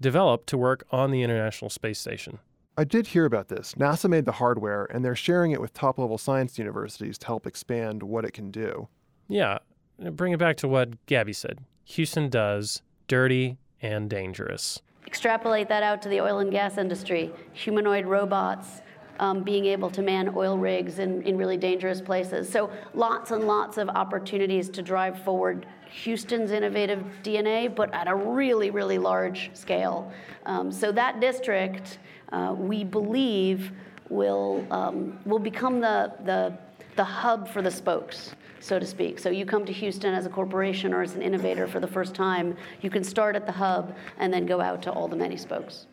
developed 0.00 0.46
to 0.48 0.58
work 0.58 0.84
on 0.90 1.10
the 1.10 1.22
International 1.22 1.70
Space 1.70 1.98
Station. 1.98 2.38
I 2.76 2.84
did 2.84 3.08
hear 3.08 3.24
about 3.24 3.48
this. 3.48 3.74
NASA 3.74 4.08
made 4.08 4.24
the 4.24 4.32
hardware, 4.32 4.86
and 4.90 5.04
they're 5.04 5.16
sharing 5.16 5.50
it 5.50 5.60
with 5.60 5.72
top 5.72 5.98
level 5.98 6.16
science 6.16 6.58
universities 6.58 7.18
to 7.18 7.26
help 7.26 7.46
expand 7.46 8.04
what 8.04 8.24
it 8.24 8.32
can 8.32 8.52
do. 8.52 8.88
Yeah, 9.28 9.58
bring 9.98 10.32
it 10.32 10.38
back 10.38 10.56
to 10.58 10.68
what 10.68 11.04
Gaby 11.06 11.32
said 11.32 11.58
Houston 11.84 12.28
does 12.28 12.82
dirty 13.08 13.58
and 13.82 14.08
dangerous. 14.08 14.80
Extrapolate 15.06 15.68
that 15.68 15.82
out 15.82 16.02
to 16.02 16.08
the 16.08 16.20
oil 16.20 16.38
and 16.38 16.52
gas 16.52 16.78
industry 16.78 17.32
humanoid 17.52 18.06
robots, 18.06 18.82
um, 19.18 19.42
being 19.42 19.66
able 19.66 19.90
to 19.90 20.02
man 20.02 20.32
oil 20.34 20.58
rigs 20.58 20.98
in, 20.98 21.22
in 21.22 21.36
really 21.36 21.56
dangerous 21.56 22.00
places. 22.00 22.48
So 22.48 22.70
lots 22.94 23.30
and 23.30 23.46
lots 23.46 23.78
of 23.78 23.88
opportunities 23.88 24.68
to 24.70 24.82
drive 24.82 25.22
forward 25.22 25.66
Houston's 25.90 26.50
innovative 26.50 27.04
DNA, 27.22 27.74
but 27.74 27.92
at 27.94 28.08
a 28.08 28.14
really, 28.14 28.70
really 28.70 28.98
large 28.98 29.50
scale. 29.54 30.12
Um, 30.46 30.70
so 30.70 30.92
that 30.92 31.20
district, 31.20 31.98
uh, 32.32 32.54
we 32.56 32.84
believe, 32.84 33.72
will 34.10 34.66
um, 34.70 35.18
will 35.26 35.38
become 35.38 35.80
the, 35.80 36.12
the 36.24 36.56
the 36.98 37.04
hub 37.04 37.48
for 37.48 37.62
the 37.62 37.70
spokes, 37.70 38.34
so 38.58 38.78
to 38.78 38.84
speak. 38.84 39.20
So 39.20 39.30
you 39.30 39.46
come 39.46 39.64
to 39.64 39.72
Houston 39.72 40.14
as 40.14 40.26
a 40.26 40.28
corporation 40.28 40.92
or 40.92 41.02
as 41.02 41.14
an 41.14 41.22
innovator 41.22 41.68
for 41.68 41.78
the 41.78 41.86
first 41.86 42.12
time, 42.12 42.56
you 42.80 42.90
can 42.90 43.04
start 43.04 43.36
at 43.36 43.46
the 43.46 43.52
hub 43.52 43.96
and 44.18 44.34
then 44.34 44.46
go 44.46 44.60
out 44.60 44.82
to 44.82 44.90
all 44.90 45.06
the 45.06 45.14
many 45.14 45.36
spokes. 45.36 45.86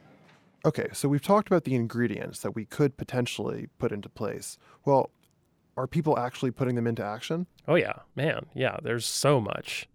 Okay, 0.65 0.87
so 0.93 1.07
we've 1.07 1.21
talked 1.21 1.47
about 1.47 1.63
the 1.63 1.75
ingredients 1.75 2.39
that 2.39 2.55
we 2.55 2.65
could 2.65 2.97
potentially 2.97 3.67
put 3.77 3.91
into 3.91 4.09
place. 4.09 4.57
Well, 4.83 5.11
are 5.77 5.85
people 5.85 6.17
actually 6.17 6.49
putting 6.49 6.73
them 6.73 6.87
into 6.87 7.05
action? 7.05 7.45
Oh, 7.67 7.75
yeah, 7.75 7.99
man. 8.15 8.47
Yeah, 8.55 8.77
there's 8.81 9.05
so 9.05 9.39
much. 9.39 9.87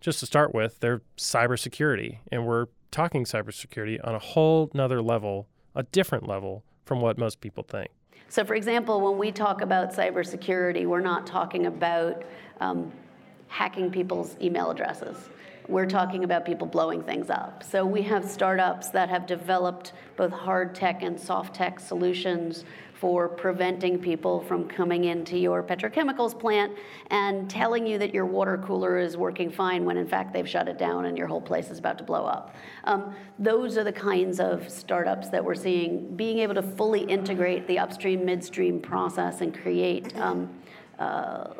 Just 0.00 0.20
to 0.20 0.26
start 0.26 0.54
with, 0.54 0.78
they're 0.78 1.02
cybersecurity, 1.16 2.18
and 2.30 2.46
we're 2.46 2.66
talking 2.92 3.24
cybersecurity 3.24 3.98
on 4.06 4.14
a 4.14 4.20
whole 4.20 4.70
nother 4.72 5.02
level, 5.02 5.48
a 5.74 5.82
different 5.82 6.28
level 6.28 6.62
from 6.84 7.00
what 7.00 7.18
most 7.18 7.40
people 7.40 7.64
think. 7.64 7.90
So, 8.28 8.44
for 8.44 8.54
example, 8.54 9.00
when 9.00 9.18
we 9.18 9.32
talk 9.32 9.60
about 9.60 9.92
cybersecurity, 9.92 10.86
we're 10.86 11.00
not 11.00 11.26
talking 11.26 11.66
about 11.66 12.22
um, 12.60 12.92
hacking 13.48 13.90
people's 13.90 14.36
email 14.40 14.70
addresses 14.70 15.16
we're 15.68 15.86
talking 15.86 16.24
about 16.24 16.44
people 16.44 16.66
blowing 16.66 17.02
things 17.02 17.30
up. 17.30 17.62
So 17.62 17.86
we 17.86 18.02
have 18.02 18.28
startups 18.28 18.90
that 18.90 19.08
have 19.08 19.26
developed 19.26 19.92
both 20.16 20.32
hard 20.32 20.74
tech 20.74 21.02
and 21.02 21.18
soft 21.18 21.54
tech 21.54 21.80
solutions 21.80 22.64
for 23.02 23.28
preventing 23.28 23.98
people 23.98 24.40
from 24.42 24.68
coming 24.68 25.06
into 25.06 25.36
your 25.36 25.60
petrochemicals 25.60 26.38
plant 26.38 26.72
and 27.10 27.50
telling 27.50 27.84
you 27.84 27.98
that 27.98 28.14
your 28.14 28.24
water 28.24 28.62
cooler 28.64 28.96
is 28.96 29.16
working 29.16 29.50
fine 29.50 29.84
when 29.84 29.96
in 29.96 30.06
fact 30.06 30.32
they've 30.32 30.48
shut 30.48 30.68
it 30.68 30.78
down 30.78 31.06
and 31.06 31.18
your 31.18 31.26
whole 31.26 31.40
place 31.40 31.68
is 31.68 31.80
about 31.80 31.98
to 31.98 32.04
blow 32.04 32.24
up. 32.24 32.54
Um, 32.84 33.12
those 33.40 33.76
are 33.76 33.82
the 33.82 33.92
kinds 33.92 34.38
of 34.38 34.70
startups 34.70 35.30
that 35.30 35.44
we're 35.44 35.56
seeing 35.56 36.14
being 36.14 36.38
able 36.38 36.54
to 36.54 36.62
fully 36.62 37.00
integrate 37.00 37.66
the 37.66 37.76
upstream, 37.76 38.24
midstream 38.24 38.80
process 38.80 39.40
and 39.40 39.52
create 39.52 40.16
um, 40.16 40.48
uh, 41.00 41.54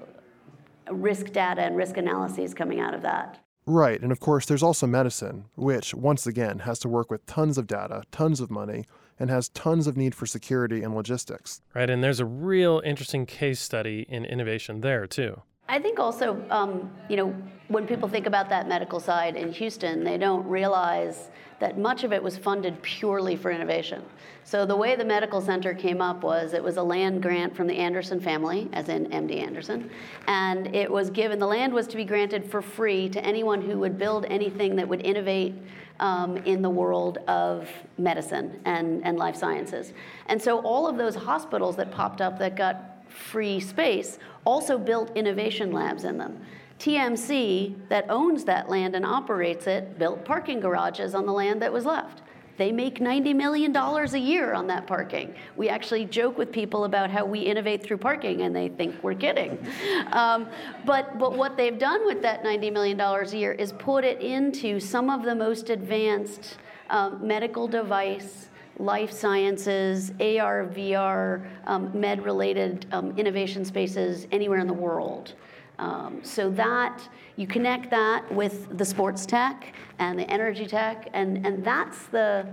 risk 0.92 1.32
data 1.32 1.62
and 1.62 1.76
risk 1.76 1.96
analyses 1.96 2.54
coming 2.54 2.78
out 2.78 2.94
of 2.94 3.02
that. 3.02 3.42
Right. 3.64 4.00
And 4.00 4.10
of 4.10 4.20
course, 4.20 4.46
there's 4.46 4.62
also 4.62 4.86
medicine, 4.86 5.44
which, 5.54 5.94
once 5.94 6.26
again, 6.26 6.60
has 6.60 6.78
to 6.80 6.88
work 6.88 7.10
with 7.10 7.24
tons 7.26 7.58
of 7.58 7.66
data, 7.66 8.02
tons 8.10 8.40
of 8.40 8.50
money, 8.50 8.86
and 9.18 9.30
has 9.30 9.48
tons 9.50 9.86
of 9.86 9.96
need 9.96 10.14
for 10.14 10.26
security 10.26 10.82
and 10.82 10.94
logistics. 10.94 11.60
Right. 11.74 11.88
And 11.88 12.02
there's 12.02 12.20
a 12.20 12.26
real 12.26 12.82
interesting 12.84 13.24
case 13.24 13.60
study 13.60 14.04
in 14.08 14.24
innovation 14.24 14.80
there, 14.80 15.06
too. 15.06 15.42
I 15.68 15.78
think 15.78 15.98
also, 15.98 16.44
um, 16.50 16.90
you 17.08 17.16
know, 17.16 17.34
when 17.68 17.86
people 17.86 18.08
think 18.08 18.26
about 18.26 18.48
that 18.50 18.68
medical 18.68 19.00
side 19.00 19.36
in 19.36 19.52
Houston, 19.52 20.04
they 20.04 20.18
don't 20.18 20.46
realize 20.46 21.30
that 21.60 21.78
much 21.78 22.02
of 22.02 22.12
it 22.12 22.22
was 22.22 22.36
funded 22.36 22.82
purely 22.82 23.36
for 23.36 23.50
innovation. 23.50 24.02
So 24.44 24.66
the 24.66 24.76
way 24.76 24.96
the 24.96 25.04
medical 25.04 25.40
center 25.40 25.72
came 25.72 26.00
up 26.02 26.22
was 26.22 26.52
it 26.52 26.62
was 26.62 26.76
a 26.76 26.82
land 26.82 27.22
grant 27.22 27.56
from 27.56 27.68
the 27.68 27.76
Anderson 27.76 28.20
family, 28.20 28.68
as 28.72 28.88
in 28.88 29.06
MD 29.06 29.40
Anderson, 29.40 29.88
and 30.26 30.74
it 30.74 30.90
was 30.90 31.08
given, 31.08 31.38
the 31.38 31.46
land 31.46 31.72
was 31.72 31.86
to 31.86 31.96
be 31.96 32.04
granted 32.04 32.44
for 32.44 32.60
free 32.60 33.08
to 33.10 33.24
anyone 33.24 33.62
who 33.62 33.78
would 33.78 33.96
build 33.96 34.26
anything 34.26 34.74
that 34.76 34.88
would 34.88 35.00
innovate 35.02 35.54
um, 36.00 36.36
in 36.38 36.62
the 36.62 36.70
world 36.70 37.18
of 37.28 37.68
medicine 37.96 38.60
and, 38.64 39.04
and 39.06 39.16
life 39.16 39.36
sciences. 39.36 39.92
And 40.26 40.42
so 40.42 40.58
all 40.62 40.88
of 40.88 40.98
those 40.98 41.14
hospitals 41.14 41.76
that 41.76 41.92
popped 41.92 42.20
up 42.20 42.38
that 42.40 42.56
got 42.56 42.91
free 43.12 43.60
space 43.60 44.18
also 44.44 44.78
built 44.78 45.16
innovation 45.16 45.72
labs 45.72 46.04
in 46.04 46.18
them. 46.18 46.40
TMC, 46.78 47.76
that 47.88 48.06
owns 48.08 48.44
that 48.44 48.68
land 48.68 48.96
and 48.96 49.06
operates 49.06 49.66
it, 49.66 49.98
built 49.98 50.24
parking 50.24 50.58
garages 50.58 51.14
on 51.14 51.26
the 51.26 51.32
land 51.32 51.62
that 51.62 51.72
was 51.72 51.84
left. 51.84 52.22
They 52.58 52.70
make 52.70 52.98
$90 52.98 53.34
million 53.34 53.74
a 53.74 54.18
year 54.18 54.52
on 54.52 54.66
that 54.66 54.86
parking. 54.86 55.34
We 55.56 55.68
actually 55.68 56.04
joke 56.04 56.36
with 56.36 56.52
people 56.52 56.84
about 56.84 57.10
how 57.10 57.24
we 57.24 57.40
innovate 57.40 57.82
through 57.82 57.98
parking, 57.98 58.42
and 58.42 58.54
they 58.54 58.68
think 58.68 59.02
we're 59.02 59.14
kidding. 59.14 59.58
Um, 60.12 60.48
but, 60.84 61.18
but 61.18 61.38
what 61.38 61.56
they've 61.56 61.78
done 61.78 62.04
with 62.04 62.20
that 62.22 62.44
$90 62.44 62.70
million 62.70 63.00
a 63.00 63.24
year 63.34 63.52
is 63.52 63.72
put 63.72 64.04
it 64.04 64.20
into 64.20 64.78
some 64.78 65.08
of 65.08 65.22
the 65.22 65.34
most 65.34 65.70
advanced 65.70 66.58
um, 66.90 67.26
medical 67.26 67.66
device 67.66 68.50
life 68.78 69.12
sciences, 69.12 70.10
AR, 70.20 70.66
VR, 70.66 71.46
um, 71.66 71.90
med 71.98 72.24
related 72.24 72.86
um, 72.92 73.16
innovation 73.18 73.64
spaces 73.64 74.26
anywhere 74.32 74.58
in 74.58 74.66
the 74.66 74.72
world. 74.72 75.34
Um, 75.78 76.20
so 76.22 76.50
that 76.50 77.08
you 77.36 77.46
connect 77.46 77.90
that 77.90 78.32
with 78.32 78.76
the 78.78 78.84
sports 78.84 79.26
tech 79.26 79.74
and 79.98 80.18
the 80.18 80.30
energy 80.30 80.66
tech, 80.66 81.08
and, 81.12 81.44
and 81.46 81.64
that's 81.64 82.06
the 82.06 82.46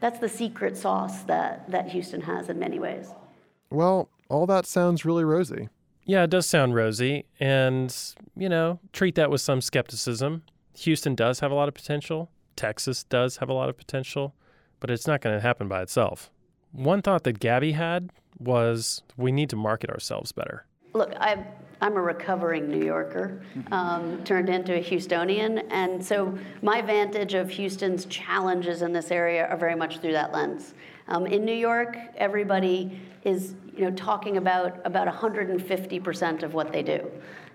that's 0.00 0.18
the 0.18 0.28
secret 0.28 0.76
sauce 0.76 1.22
that, 1.24 1.70
that 1.70 1.88
Houston 1.88 2.22
has 2.22 2.48
in 2.48 2.58
many 2.58 2.78
ways. 2.78 3.12
Well, 3.70 4.08
all 4.28 4.46
that 4.46 4.66
sounds 4.66 5.04
really 5.04 5.24
rosy. 5.24 5.68
Yeah, 6.04 6.24
it 6.24 6.30
does 6.30 6.46
sound 6.46 6.74
rosy. 6.74 7.26
And, 7.38 7.94
you 8.34 8.48
know, 8.48 8.80
treat 8.92 9.14
that 9.16 9.30
with 9.30 9.42
some 9.42 9.60
skepticism. 9.60 10.42
Houston 10.78 11.14
does 11.14 11.40
have 11.40 11.50
a 11.50 11.54
lot 11.54 11.68
of 11.68 11.74
potential. 11.74 12.30
Texas 12.56 13.04
does 13.04 13.36
have 13.38 13.48
a 13.48 13.52
lot 13.52 13.68
of 13.68 13.76
potential, 13.76 14.34
but 14.80 14.90
it's 14.90 15.06
not 15.06 15.20
going 15.20 15.36
to 15.36 15.40
happen 15.40 15.68
by 15.68 15.82
itself. 15.82 16.30
One 16.72 17.02
thought 17.02 17.24
that 17.24 17.38
Gaby 17.38 17.72
had 17.72 18.10
was 18.38 19.02
we 19.16 19.32
need 19.32 19.50
to 19.50 19.56
market 19.56 19.90
ourselves 19.90 20.32
better. 20.32 20.66
Look, 20.92 21.14
I 21.20 21.44
I'm 21.82 21.96
a 21.96 22.02
recovering 22.02 22.68
New 22.68 22.84
Yorker, 22.84 23.40
um, 23.72 24.22
turned 24.24 24.50
into 24.50 24.74
a 24.74 24.82
Houstonian, 24.82 25.66
and 25.70 26.04
so 26.04 26.38
my 26.60 26.82
vantage 26.82 27.32
of 27.32 27.48
Houston's 27.48 28.04
challenges 28.04 28.82
in 28.82 28.92
this 28.92 29.10
area 29.10 29.46
are 29.46 29.56
very 29.56 29.74
much 29.74 29.98
through 30.00 30.12
that 30.12 30.30
lens. 30.30 30.74
Um, 31.08 31.26
in 31.26 31.44
New 31.44 31.54
York, 31.54 31.96
everybody 32.16 33.00
is 33.24 33.54
you 33.74 33.84
know, 33.84 33.90
talking 33.92 34.36
about 34.36 34.80
about 34.84 35.08
150% 35.08 36.42
of 36.42 36.52
what 36.52 36.70
they 36.70 36.82
do. 36.82 37.10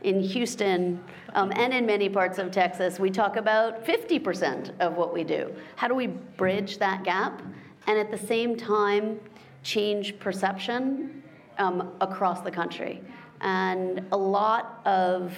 In 0.05 0.21
Houston 0.21 1.03
um, 1.33 1.51
and 1.55 1.73
in 1.73 1.83
many 1.83 2.09
parts 2.09 2.37
of 2.37 2.51
Texas, 2.51 2.99
we 2.99 3.09
talk 3.09 3.37
about 3.37 3.83
50% 3.83 4.79
of 4.79 4.97
what 4.97 5.11
we 5.11 5.23
do. 5.23 5.51
How 5.77 5.87
do 5.87 5.95
we 5.95 6.05
bridge 6.05 6.77
that 6.77 7.03
gap 7.03 7.41
and 7.87 7.97
at 7.97 8.11
the 8.11 8.17
same 8.17 8.55
time 8.55 9.19
change 9.63 10.19
perception 10.19 11.23
um, 11.57 11.91
across 12.01 12.41
the 12.41 12.51
country? 12.51 13.01
And 13.41 14.05
a 14.11 14.17
lot 14.17 14.79
of 14.85 15.33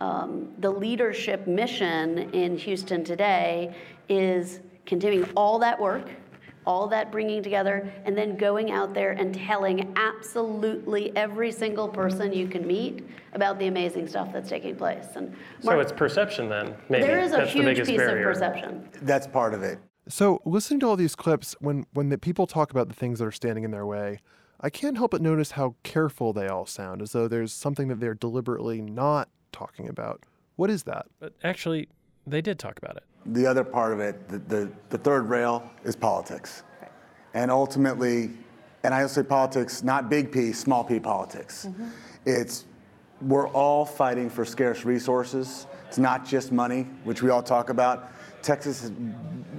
um, 0.00 0.52
the 0.58 0.70
leadership 0.70 1.48
mission 1.48 2.30
in 2.32 2.56
Houston 2.56 3.02
today 3.02 3.74
is 4.08 4.60
continuing 4.86 5.28
all 5.34 5.58
that 5.58 5.80
work, 5.80 6.08
all 6.66 6.86
that 6.88 7.12
bringing 7.12 7.42
together, 7.42 7.90
and 8.04 8.16
then 8.16 8.36
going 8.36 8.70
out 8.70 8.94
there 8.94 9.12
and 9.12 9.34
telling 9.34 9.92
absolutely 9.96 11.14
every 11.16 11.52
single 11.52 11.88
person 11.88 12.32
you 12.32 12.46
can 12.48 12.66
meet 12.66 13.06
about 13.32 13.58
the 13.58 13.66
amazing 13.66 14.06
stuff 14.06 14.32
that's 14.32 14.48
taking 14.48 14.76
place. 14.76 15.06
And 15.16 15.34
so 15.60 15.78
it's 15.80 15.92
perception 15.92 16.48
then, 16.48 16.74
maybe. 16.88 17.04
There 17.04 17.20
is 17.20 17.32
a 17.32 17.38
that's 17.38 17.52
huge 17.52 17.78
piece 17.86 17.96
barrier. 17.96 18.30
of 18.30 18.34
perception. 18.34 18.88
That's 19.02 19.26
part 19.26 19.54
of 19.54 19.62
it. 19.62 19.78
So 20.08 20.40
listening 20.44 20.80
to 20.80 20.86
all 20.86 20.96
these 20.96 21.14
clips, 21.14 21.56
when 21.60 21.86
when 21.92 22.08
the 22.10 22.18
people 22.18 22.46
talk 22.46 22.70
about 22.70 22.88
the 22.88 22.94
things 22.94 23.18
that 23.18 23.26
are 23.26 23.32
standing 23.32 23.64
in 23.64 23.70
their 23.70 23.86
way, 23.86 24.20
I 24.60 24.70
can't 24.70 24.96
help 24.96 25.10
but 25.12 25.22
notice 25.22 25.52
how 25.52 25.76
careful 25.82 26.32
they 26.32 26.46
all 26.46 26.66
sound, 26.66 27.02
as 27.02 27.12
though 27.12 27.28
there's 27.28 27.52
something 27.52 27.88
that 27.88 28.00
they're 28.00 28.14
deliberately 28.14 28.80
not 28.80 29.28
talking 29.52 29.88
about. 29.88 30.24
What 30.56 30.70
is 30.70 30.84
that? 30.84 31.06
But 31.18 31.32
actually, 31.42 31.88
they 32.26 32.40
did 32.40 32.58
talk 32.58 32.78
about 32.78 32.96
it. 32.96 33.04
The 33.26 33.46
other 33.46 33.64
part 33.64 33.92
of 33.92 34.00
it, 34.00 34.28
the, 34.28 34.38
the, 34.38 34.72
the 34.90 34.98
third 34.98 35.28
rail, 35.28 35.68
is 35.84 35.96
politics. 35.96 36.62
And 37.32 37.50
ultimately, 37.50 38.30
and 38.82 38.94
I 38.94 39.06
say 39.06 39.22
politics, 39.22 39.82
not 39.82 40.08
big 40.08 40.30
P, 40.30 40.52
small 40.52 40.84
p 40.84 41.00
politics. 41.00 41.66
Mm-hmm. 41.66 41.88
It's 42.26 42.66
we're 43.22 43.48
all 43.48 43.84
fighting 43.84 44.28
for 44.28 44.44
scarce 44.44 44.84
resources. 44.84 45.66
It's 45.88 45.98
not 45.98 46.26
just 46.26 46.52
money, 46.52 46.82
which 47.04 47.22
we 47.22 47.30
all 47.30 47.42
talk 47.42 47.70
about. 47.70 48.12
Texas 48.42 48.90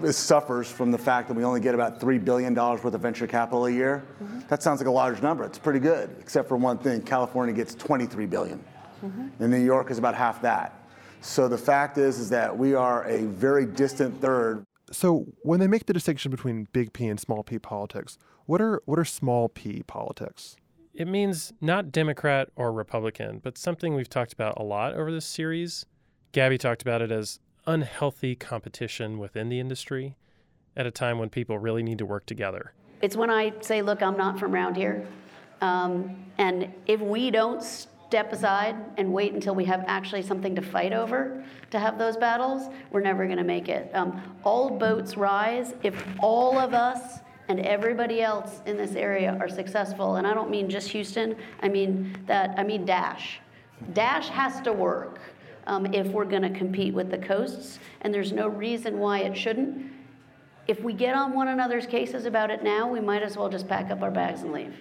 is, 0.03 0.15
suffers 0.15 0.69
from 0.69 0.91
the 0.91 0.97
fact 0.97 1.27
that 1.27 1.33
we 1.33 1.43
only 1.43 1.59
get 1.59 1.73
about 1.73 1.99
$3 1.99 2.23
billion 2.23 2.53
worth 2.53 2.85
of 2.85 3.01
venture 3.01 3.25
capital 3.25 3.65
a 3.65 3.71
year. 3.71 4.05
Mm-hmm. 4.21 4.41
That 4.49 4.61
sounds 4.61 4.79
like 4.79 4.87
a 4.87 4.91
large 4.91 5.21
number. 5.21 5.43
It's 5.45 5.57
pretty 5.57 5.79
good, 5.79 6.15
except 6.19 6.47
for 6.47 6.57
one 6.57 6.77
thing 6.77 7.01
California 7.01 7.55
gets 7.55 7.73
23 7.73 8.25
billion. 8.27 8.63
Mm-hmm. 9.03 9.43
And 9.43 9.51
New 9.51 9.63
York 9.63 9.89
is 9.89 9.97
about 9.97 10.13
half 10.13 10.41
that. 10.43 10.84
So 11.25 11.47
the 11.47 11.57
fact 11.57 11.97
is, 11.97 12.19
is 12.19 12.29
that 12.29 12.55
we 12.55 12.75
are 12.75 13.03
a 13.05 13.25
very 13.25 13.65
distant 13.65 14.21
third. 14.21 14.63
So 14.91 15.25
when 15.41 15.59
they 15.59 15.65
make 15.67 15.87
the 15.87 15.91
distinction 15.91 16.29
between 16.29 16.67
big 16.71 16.93
P 16.93 17.07
and 17.07 17.19
small 17.19 17.43
p 17.43 17.57
politics, 17.57 18.19
what 18.45 18.61
are 18.61 18.83
what 18.85 18.99
are 18.99 19.05
small 19.05 19.49
p 19.49 19.81
politics? 19.87 20.55
It 20.93 21.07
means 21.07 21.51
not 21.59 21.91
Democrat 21.91 22.49
or 22.55 22.71
Republican, 22.71 23.39
but 23.43 23.57
something 23.57 23.95
we've 23.95 24.07
talked 24.07 24.33
about 24.33 24.53
a 24.57 24.63
lot 24.63 24.93
over 24.93 25.11
this 25.11 25.25
series. 25.25 25.87
Gaby 26.31 26.59
talked 26.59 26.83
about 26.83 27.01
it 27.01 27.11
as 27.11 27.39
unhealthy 27.65 28.35
competition 28.35 29.17
within 29.17 29.49
the 29.49 29.59
industry 29.59 30.15
at 30.77 30.85
a 30.85 30.91
time 30.91 31.17
when 31.17 31.29
people 31.29 31.57
really 31.57 31.81
need 31.81 31.97
to 31.97 32.05
work 32.05 32.27
together. 32.27 32.73
It's 33.01 33.15
when 33.15 33.31
I 33.31 33.51
say, 33.61 33.81
look, 33.81 34.03
I'm 34.03 34.15
not 34.15 34.39
from 34.39 34.53
around 34.53 34.75
here. 34.75 35.05
Um, 35.61 36.23
and 36.37 36.71
if 36.85 37.01
we 37.01 37.31
don't 37.31 37.63
step 38.15 38.31
aside 38.31 38.77
and 38.95 39.11
wait 39.11 39.33
until 39.33 39.53
we 39.53 39.65
have 39.65 39.83
actually 39.87 40.21
something 40.21 40.55
to 40.55 40.61
fight 40.61 40.93
over 40.93 41.43
to 41.69 41.77
have 41.77 41.97
those 41.97 42.15
battles, 42.15 42.69
we're 42.89 43.01
never 43.01 43.25
going 43.25 43.37
to 43.37 43.43
make 43.43 43.67
it. 43.67 43.91
Um, 43.93 44.21
all 44.45 44.69
boats 44.69 45.17
rise 45.17 45.73
if 45.83 46.01
all 46.21 46.57
of 46.57 46.73
us 46.73 47.19
and 47.49 47.59
everybody 47.59 48.21
else 48.21 48.61
in 48.65 48.77
this 48.77 48.95
area 48.95 49.35
are 49.41 49.49
successful. 49.49 50.15
And 50.15 50.25
I 50.25 50.33
don't 50.33 50.49
mean 50.49 50.69
just 50.69 50.87
Houston. 50.91 51.35
I 51.61 51.67
mean 51.67 52.15
that. 52.25 52.57
I 52.57 52.63
mean 52.63 52.85
Dash. 52.85 53.41
Dash 53.91 54.29
has 54.29 54.61
to 54.61 54.71
work 54.71 55.19
um, 55.67 55.93
if 55.93 56.07
we're 56.07 56.23
going 56.23 56.43
to 56.43 56.57
compete 56.57 56.93
with 56.93 57.11
the 57.11 57.17
coasts, 57.17 57.79
and 57.99 58.13
there's 58.13 58.31
no 58.31 58.47
reason 58.47 58.97
why 58.97 59.19
it 59.23 59.35
shouldn't. 59.35 59.91
If 60.69 60.79
we 60.79 60.93
get 60.93 61.15
on 61.15 61.33
one 61.33 61.49
another's 61.49 61.85
cases 61.85 62.25
about 62.25 62.49
it 62.49 62.63
now, 62.63 62.87
we 62.87 63.01
might 63.01 63.23
as 63.23 63.35
well 63.35 63.49
just 63.49 63.67
pack 63.67 63.91
up 63.91 64.01
our 64.01 64.09
bags 64.09 64.43
and 64.43 64.53
leave. 64.53 64.73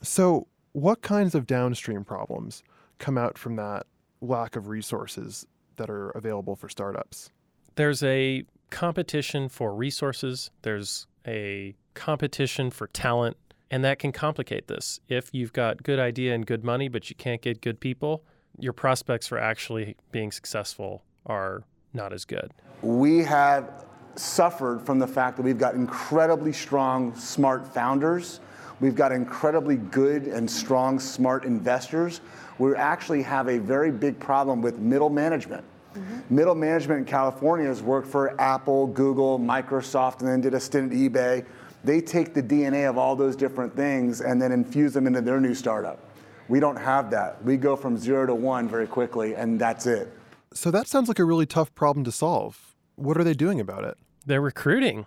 So, 0.00 0.48
what 0.72 1.00
kinds 1.00 1.36
of 1.36 1.46
downstream 1.46 2.02
problems 2.02 2.64
come 3.02 3.18
out 3.18 3.36
from 3.36 3.56
that 3.56 3.84
lack 4.22 4.56
of 4.56 4.68
resources 4.68 5.46
that 5.76 5.90
are 5.90 6.10
available 6.10 6.56
for 6.56 6.68
startups? 6.70 7.30
There's 7.74 8.02
a 8.02 8.44
competition 8.70 9.48
for 9.48 9.74
resources, 9.74 10.50
there's 10.62 11.06
a 11.26 11.74
competition 11.94 12.70
for 12.70 12.86
talent, 12.86 13.36
and 13.70 13.84
that 13.84 13.98
can 13.98 14.12
complicate 14.12 14.68
this. 14.68 15.00
If 15.08 15.30
you've 15.32 15.52
got 15.52 15.82
good 15.82 15.98
idea 15.98 16.34
and 16.34 16.46
good 16.46 16.64
money, 16.64 16.88
but 16.88 17.10
you 17.10 17.16
can't 17.16 17.42
get 17.42 17.60
good 17.60 17.80
people, 17.80 18.24
your 18.58 18.72
prospects 18.72 19.26
for 19.26 19.38
actually 19.38 19.96
being 20.12 20.30
successful 20.30 21.02
are 21.26 21.64
not 21.92 22.12
as 22.12 22.24
good. 22.24 22.52
We 22.82 23.18
have 23.24 23.84
suffered 24.14 24.80
from 24.82 24.98
the 24.98 25.06
fact 25.06 25.36
that 25.38 25.42
we've 25.42 25.58
got 25.58 25.74
incredibly 25.74 26.52
strong, 26.52 27.14
smart 27.16 27.66
founders. 27.66 28.40
We've 28.82 28.96
got 28.96 29.12
incredibly 29.12 29.76
good 29.76 30.26
and 30.26 30.50
strong, 30.50 30.98
smart 30.98 31.44
investors. 31.44 32.20
We 32.58 32.74
actually 32.74 33.22
have 33.22 33.48
a 33.48 33.58
very 33.58 33.92
big 33.92 34.18
problem 34.18 34.60
with 34.60 34.80
middle 34.80 35.08
management. 35.08 35.62
Mm-hmm. 35.94 36.34
Middle 36.34 36.56
management 36.56 36.98
in 36.98 37.04
California 37.04 37.68
has 37.68 37.80
worked 37.80 38.08
for 38.08 38.38
Apple, 38.40 38.88
Google, 38.88 39.38
Microsoft, 39.38 40.18
and 40.18 40.28
then 40.28 40.40
did 40.40 40.52
a 40.52 40.58
stint 40.58 40.90
at 40.90 40.98
eBay. 40.98 41.46
They 41.84 42.00
take 42.00 42.34
the 42.34 42.42
DNA 42.42 42.90
of 42.90 42.98
all 42.98 43.14
those 43.14 43.36
different 43.36 43.76
things 43.76 44.20
and 44.20 44.42
then 44.42 44.50
infuse 44.50 44.92
them 44.92 45.06
into 45.06 45.20
their 45.20 45.40
new 45.40 45.54
startup. 45.54 46.00
We 46.48 46.58
don't 46.58 46.76
have 46.76 47.08
that. 47.12 47.42
We 47.44 47.56
go 47.58 47.76
from 47.76 47.96
zero 47.96 48.26
to 48.26 48.34
one 48.34 48.68
very 48.68 48.88
quickly, 48.88 49.36
and 49.36 49.60
that's 49.60 49.86
it. 49.86 50.12
So 50.52 50.72
that 50.72 50.88
sounds 50.88 51.06
like 51.06 51.20
a 51.20 51.24
really 51.24 51.46
tough 51.46 51.72
problem 51.76 52.02
to 52.04 52.12
solve. 52.12 52.74
What 52.96 53.16
are 53.16 53.22
they 53.22 53.34
doing 53.34 53.60
about 53.60 53.84
it? 53.84 53.96
They're 54.26 54.40
recruiting, 54.40 55.06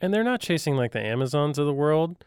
and 0.00 0.14
they're 0.14 0.22
not 0.22 0.40
chasing 0.40 0.76
like 0.76 0.92
the 0.92 1.02
Amazons 1.02 1.58
of 1.58 1.66
the 1.66 1.74
world. 1.74 2.24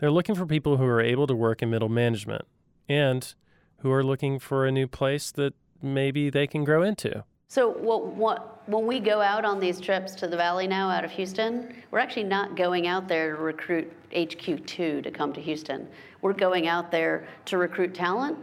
They're 0.00 0.10
looking 0.10 0.34
for 0.34 0.46
people 0.46 0.78
who 0.78 0.84
are 0.86 1.02
able 1.02 1.26
to 1.26 1.34
work 1.34 1.60
in 1.60 1.68
middle 1.68 1.90
management 1.90 2.46
and 2.88 3.34
who 3.80 3.92
are 3.92 4.02
looking 4.02 4.38
for 4.38 4.66
a 4.66 4.72
new 4.72 4.88
place 4.88 5.30
that 5.32 5.52
maybe 5.82 6.30
they 6.30 6.46
can 6.46 6.64
grow 6.64 6.82
into. 6.82 7.22
So 7.48 7.68
what, 7.68 8.06
what, 8.06 8.66
when 8.66 8.86
we 8.86 8.98
go 8.98 9.20
out 9.20 9.44
on 9.44 9.60
these 9.60 9.78
trips 9.78 10.14
to 10.16 10.26
the 10.26 10.38
Valley 10.38 10.66
now 10.66 10.88
out 10.88 11.04
of 11.04 11.10
Houston, 11.10 11.74
we're 11.90 11.98
actually 11.98 12.24
not 12.24 12.56
going 12.56 12.86
out 12.86 13.08
there 13.08 13.36
to 13.36 13.42
recruit 13.42 13.92
HQ2 14.12 15.02
to 15.02 15.10
come 15.10 15.34
to 15.34 15.40
Houston. 15.40 15.86
We're 16.22 16.32
going 16.32 16.66
out 16.66 16.90
there 16.90 17.28
to 17.46 17.58
recruit 17.58 17.94
talent, 17.94 18.38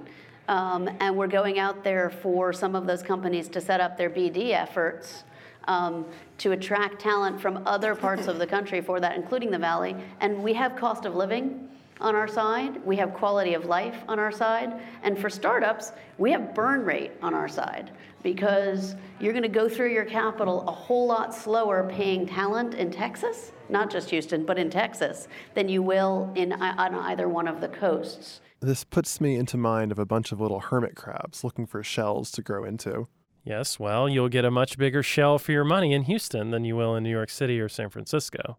um, 0.47 0.87
and 0.99 1.15
we're 1.15 1.25
going 1.25 1.57
out 1.57 1.83
there 1.83 2.11
for 2.11 2.53
some 2.53 2.75
of 2.75 2.85
those 2.85 3.01
companies 3.01 3.49
to 3.49 3.61
set 3.61 3.81
up 3.81 3.97
their 3.97 4.11
BD 4.11 4.51
efforts 4.51 5.23
um, 5.67 6.05
to 6.39 6.51
attract 6.51 6.99
talent 6.99 7.39
from 7.39 7.61
other 7.65 7.95
parts 7.95 8.27
of 8.27 8.39
the 8.39 8.47
country 8.47 8.81
for 8.81 8.99
that, 8.99 9.15
including 9.15 9.51
the 9.51 9.59
Valley. 9.59 9.95
And 10.19 10.43
we 10.43 10.53
have 10.53 10.75
cost 10.75 11.05
of 11.05 11.15
living 11.15 11.67
on 11.99 12.15
our 12.15 12.27
side, 12.27 12.83
we 12.85 12.95
have 12.97 13.13
quality 13.13 13.53
of 13.53 13.65
life 13.65 14.03
on 14.07 14.19
our 14.19 14.31
side, 14.31 14.79
and 15.03 15.17
for 15.17 15.29
startups, 15.29 15.93
we 16.17 16.31
have 16.31 16.53
burn 16.53 16.85
rate 16.85 17.11
on 17.21 17.33
our 17.33 17.47
side 17.47 17.91
because 18.23 18.95
you're 19.19 19.33
going 19.33 19.43
to 19.43 19.49
go 19.49 19.67
through 19.67 19.91
your 19.91 20.05
capital 20.05 20.67
a 20.67 20.71
whole 20.71 21.07
lot 21.07 21.33
slower 21.33 21.89
paying 21.89 22.27
talent 22.27 22.73
in 22.75 22.91
Texas, 22.91 23.51
not 23.69 23.89
just 23.89 24.09
Houston, 24.09 24.45
but 24.45 24.57
in 24.57 24.69
Texas, 24.69 25.27
than 25.55 25.67
you 25.67 25.81
will 25.81 26.31
in 26.35 26.53
on 26.53 26.93
either 26.93 27.27
one 27.27 27.47
of 27.47 27.61
the 27.61 27.67
coasts. 27.67 28.41
This 28.59 28.83
puts 28.83 29.21
me 29.21 29.35
into 29.35 29.55
mind 29.55 29.91
of 29.91 29.99
a 29.99 30.05
bunch 30.05 30.31
of 30.31 30.41
little 30.41 30.59
hermit 30.59 30.95
crabs 30.95 31.43
looking 31.43 31.67
for 31.67 31.83
shells 31.83 32.31
to 32.31 32.41
grow 32.41 32.63
into. 32.63 33.07
Yes, 33.47 33.79
well, 33.79 34.09
you'll 34.09 34.27
get 34.27 34.43
a 34.43 34.51
much 34.51 34.77
bigger 34.77 35.01
shell 35.01 35.39
for 35.39 35.53
your 35.53 35.63
money 35.63 35.93
in 35.93 36.03
Houston 36.03 36.51
than 36.51 36.65
you 36.65 36.75
will 36.75 36.97
in 36.97 37.03
New 37.03 37.09
York 37.09 37.29
City 37.29 37.61
or 37.61 37.69
San 37.69 37.89
Francisco. 37.89 38.57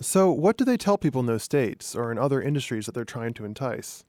So, 0.00 0.32
what 0.32 0.56
do 0.56 0.64
they 0.64 0.76
tell 0.76 0.98
people 0.98 1.20
in 1.20 1.26
those 1.26 1.44
states 1.44 1.94
or 1.94 2.10
in 2.10 2.18
other 2.18 2.42
industries 2.42 2.86
that 2.86 2.96
they're 2.96 3.04
trying 3.04 3.34
to 3.34 3.44
entice? 3.44 4.02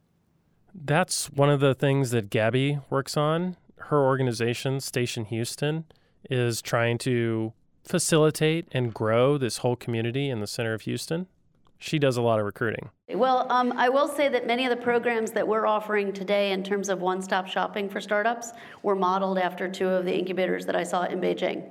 That's 0.74 1.30
one 1.30 1.52
of 1.52 1.60
the 1.60 1.76
things 1.76 2.10
that 2.10 2.32
Gaby 2.32 2.80
works 2.90 3.16
on. 3.16 3.56
Her 3.78 4.04
organization, 4.04 4.80
Station 4.80 5.26
Houston, 5.26 5.86
is 6.28 6.60
trying 6.60 6.98
to 7.00 7.54
facilitate 7.84 8.68
and 8.72 8.96
grow 8.96 9.38
this 9.38 9.58
whole 9.58 9.76
community 9.76 10.32
in 10.32 10.40
the 10.40 10.48
center 10.48 10.74
of 10.74 10.82
Houston. 10.82 11.28
She 11.80 12.00
does 12.00 12.18
a 12.18 12.22
lot 12.22 12.40
of 12.40 12.46
recruiting. 12.46 12.90
Well, 13.10 13.46
um, 13.52 13.74
I 13.74 13.90
will 13.90 14.08
say 14.08 14.30
that 14.30 14.48
many 14.48 14.66
of 14.66 14.70
the 14.70 14.82
programs 14.82 15.32
that 15.32 15.48
we're 15.48 15.68
offering 15.68 16.14
today 16.14 16.52
in 16.52 16.64
terms 16.64 16.90
of 16.90 17.02
one 17.02 17.22
stop 17.22 17.48
shopping 17.48 17.90
for 17.90 18.02
startups 18.02 18.52
were 18.82 18.96
modeled 18.96 19.38
after 19.38 19.70
two 19.70 19.88
of 19.88 20.06
the 20.06 20.14
incubators 20.18 20.66
that 20.66 20.76
I 20.76 20.84
saw 20.84 21.04
in 21.04 21.20
Beijing. 21.20 21.70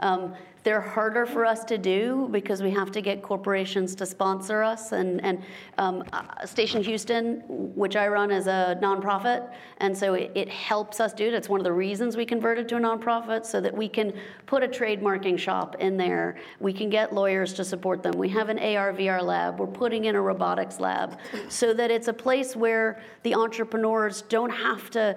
Um, 0.00 0.34
They're 0.64 0.80
harder 0.80 1.26
for 1.26 1.44
us 1.44 1.62
to 1.64 1.76
do 1.76 2.28
because 2.30 2.62
we 2.62 2.70
have 2.70 2.90
to 2.92 3.02
get 3.02 3.22
corporations 3.22 3.94
to 3.96 4.06
sponsor 4.06 4.62
us. 4.62 4.92
And, 4.92 5.22
and 5.22 5.42
um, 5.76 6.02
uh, 6.10 6.46
Station 6.46 6.82
Houston, 6.82 7.42
which 7.74 7.96
I 7.96 8.08
run 8.08 8.30
as 8.30 8.46
a 8.46 8.78
nonprofit, 8.80 9.52
and 9.78 9.96
so 9.96 10.14
it, 10.14 10.32
it 10.34 10.48
helps 10.48 11.00
us 11.00 11.12
do 11.12 11.26
it. 11.26 11.34
It's 11.34 11.50
one 11.50 11.60
of 11.60 11.64
the 11.64 11.72
reasons 11.72 12.16
we 12.16 12.24
converted 12.24 12.66
to 12.70 12.76
a 12.76 12.80
nonprofit 12.80 13.44
so 13.44 13.60
that 13.60 13.76
we 13.76 13.88
can 13.88 14.14
put 14.46 14.62
a 14.62 14.68
trademarking 14.68 15.38
shop 15.38 15.76
in 15.80 15.98
there. 15.98 16.36
We 16.60 16.72
can 16.72 16.88
get 16.88 17.12
lawyers 17.12 17.52
to 17.54 17.64
support 17.64 18.02
them. 18.02 18.16
We 18.16 18.30
have 18.30 18.48
an 18.48 18.58
AR 18.58 18.94
VR 18.94 19.22
lab. 19.22 19.60
We're 19.60 19.66
putting 19.66 20.06
in 20.06 20.14
a 20.14 20.20
robotics 20.22 20.80
lab 20.80 21.18
so 21.50 21.74
that 21.74 21.90
it's 21.90 22.08
a 22.08 22.14
place 22.14 22.56
where 22.56 23.02
the 23.22 23.34
entrepreneurs 23.34 24.22
don't 24.22 24.50
have 24.50 24.90
to 24.92 25.14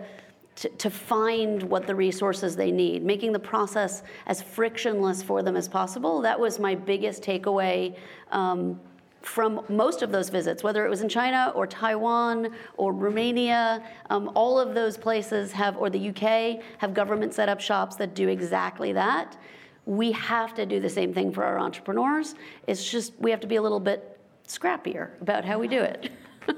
to, 0.57 0.69
to, 0.69 0.89
find 0.89 1.61
what 1.63 1.85
the 1.85 1.93
resources 1.93 2.55
they 2.55 2.71
need, 2.71 3.03
making 3.03 3.31
the 3.31 3.39
process 3.39 4.01
as 4.25 4.41
frictionless 4.41 5.21
for 5.21 5.43
them 5.43 5.55
as 5.55 5.67
possible. 5.67 6.19
That 6.21 6.39
was 6.39 6.59
my 6.59 6.73
biggest 6.73 7.21
takeaway 7.21 7.95
um, 8.31 8.79
from 9.21 9.61
most 9.69 10.01
of 10.01 10.11
those 10.11 10.29
visits, 10.29 10.63
whether 10.63 10.85
it 10.85 10.89
was 10.89 11.01
in 11.01 11.09
China 11.09 11.51
or 11.53 11.67
Taiwan 11.67 12.49
or 12.75 12.91
Romania. 12.91 13.83
Um, 14.09 14.31
all 14.35 14.59
of 14.59 14.73
those 14.73 14.97
places 14.97 15.51
have, 15.51 15.77
or 15.77 15.89
the 15.91 16.09
UK, 16.09 16.63
have 16.79 16.93
government 16.93 17.33
set 17.33 17.49
up 17.49 17.59
shops 17.59 17.95
that 17.97 18.15
do 18.15 18.27
exactly 18.27 18.93
that. 18.93 19.37
We 19.85 20.11
have 20.13 20.55
to 20.55 20.65
do 20.65 20.79
the 20.79 20.89
same 20.89 21.13
thing 21.13 21.31
for 21.31 21.43
our 21.43 21.59
entrepreneurs. 21.59 22.35
It's 22.65 22.89
just 22.89 23.13
we 23.19 23.29
have 23.31 23.39
to 23.41 23.47
be 23.47 23.57
a 23.57 23.61
little 23.61 23.79
bit 23.79 24.19
scrappier 24.47 25.21
about 25.21 25.45
how 25.45 25.59
we 25.59 25.67
do 25.67 25.81
it. 25.81 26.09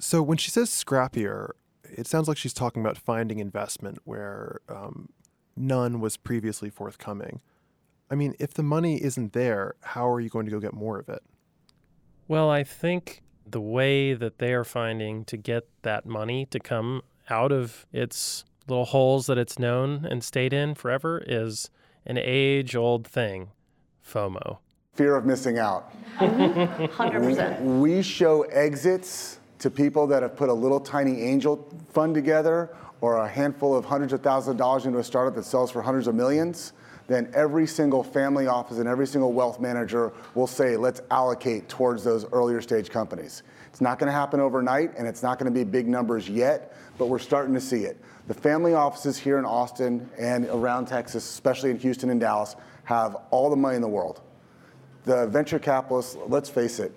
so 0.00 0.22
when 0.22 0.38
she 0.38 0.50
says 0.50 0.70
scrappier, 0.70 1.50
it 1.96 2.06
sounds 2.06 2.28
like 2.28 2.36
she's 2.36 2.52
talking 2.52 2.82
about 2.82 2.98
finding 2.98 3.38
investment 3.38 3.98
where 4.04 4.60
um, 4.68 5.08
none 5.56 6.00
was 6.00 6.16
previously 6.16 6.70
forthcoming. 6.70 7.40
I 8.10 8.14
mean, 8.14 8.34
if 8.38 8.54
the 8.54 8.62
money 8.62 9.02
isn't 9.02 9.32
there, 9.32 9.74
how 9.80 10.08
are 10.08 10.20
you 10.20 10.28
going 10.28 10.44
to 10.46 10.52
go 10.52 10.60
get 10.60 10.74
more 10.74 10.98
of 10.98 11.08
it? 11.08 11.22
Well, 12.28 12.50
I 12.50 12.62
think 12.64 13.22
the 13.46 13.60
way 13.60 14.14
that 14.14 14.38
they 14.38 14.52
are 14.52 14.64
finding 14.64 15.24
to 15.26 15.36
get 15.36 15.66
that 15.82 16.06
money 16.06 16.46
to 16.46 16.60
come 16.60 17.02
out 17.30 17.52
of 17.52 17.86
its 17.92 18.44
little 18.68 18.84
holes 18.84 19.26
that 19.26 19.38
it's 19.38 19.58
known 19.58 20.06
and 20.08 20.22
stayed 20.22 20.52
in 20.52 20.74
forever 20.74 21.22
is 21.26 21.70
an 22.06 22.18
age 22.18 22.76
old 22.76 23.06
thing 23.06 23.50
FOMO. 24.06 24.58
Fear 24.94 25.16
of 25.16 25.24
missing 25.24 25.58
out. 25.58 25.90
100%. 26.18 27.80
We 27.80 28.02
show 28.02 28.42
exits 28.42 29.38
to 29.62 29.70
people 29.70 30.08
that 30.08 30.22
have 30.22 30.34
put 30.34 30.48
a 30.48 30.52
little 30.52 30.80
tiny 30.80 31.22
angel 31.22 31.68
fund 31.92 32.16
together 32.16 32.74
or 33.00 33.18
a 33.18 33.28
handful 33.28 33.76
of 33.76 33.84
hundreds 33.84 34.12
of 34.12 34.20
thousands 34.20 34.54
of 34.54 34.56
dollars 34.56 34.86
into 34.86 34.98
a 34.98 35.04
startup 35.04 35.36
that 35.36 35.44
sells 35.44 35.70
for 35.70 35.80
hundreds 35.80 36.08
of 36.08 36.16
millions, 36.16 36.72
then 37.06 37.30
every 37.32 37.64
single 37.64 38.02
family 38.02 38.48
office 38.48 38.78
and 38.78 38.88
every 38.88 39.06
single 39.06 39.32
wealth 39.32 39.60
manager 39.60 40.12
will 40.34 40.48
say, 40.48 40.76
let's 40.76 41.00
allocate 41.12 41.68
towards 41.68 42.02
those 42.02 42.24
earlier 42.32 42.60
stage 42.60 42.90
companies. 42.90 43.44
It's 43.68 43.80
not 43.80 44.00
going 44.00 44.08
to 44.08 44.12
happen 44.12 44.40
overnight 44.40 44.96
and 44.98 45.06
it's 45.06 45.22
not 45.22 45.38
going 45.38 45.52
to 45.52 45.56
be 45.56 45.62
big 45.62 45.86
numbers 45.86 46.28
yet, 46.28 46.76
but 46.98 47.06
we're 47.06 47.20
starting 47.20 47.54
to 47.54 47.60
see 47.60 47.84
it. 47.84 48.02
The 48.26 48.34
family 48.34 48.74
offices 48.74 49.16
here 49.16 49.38
in 49.38 49.44
Austin 49.44 50.10
and 50.18 50.46
around 50.46 50.86
Texas, 50.86 51.24
especially 51.24 51.70
in 51.70 51.78
Houston 51.78 52.10
and 52.10 52.20
Dallas, 52.20 52.56
have 52.82 53.14
all 53.30 53.48
the 53.48 53.56
money 53.56 53.76
in 53.76 53.82
the 53.82 53.88
world. 53.88 54.22
The 55.04 55.28
venture 55.28 55.60
capitalists, 55.60 56.16
let's 56.26 56.48
face 56.48 56.80
it, 56.80 56.92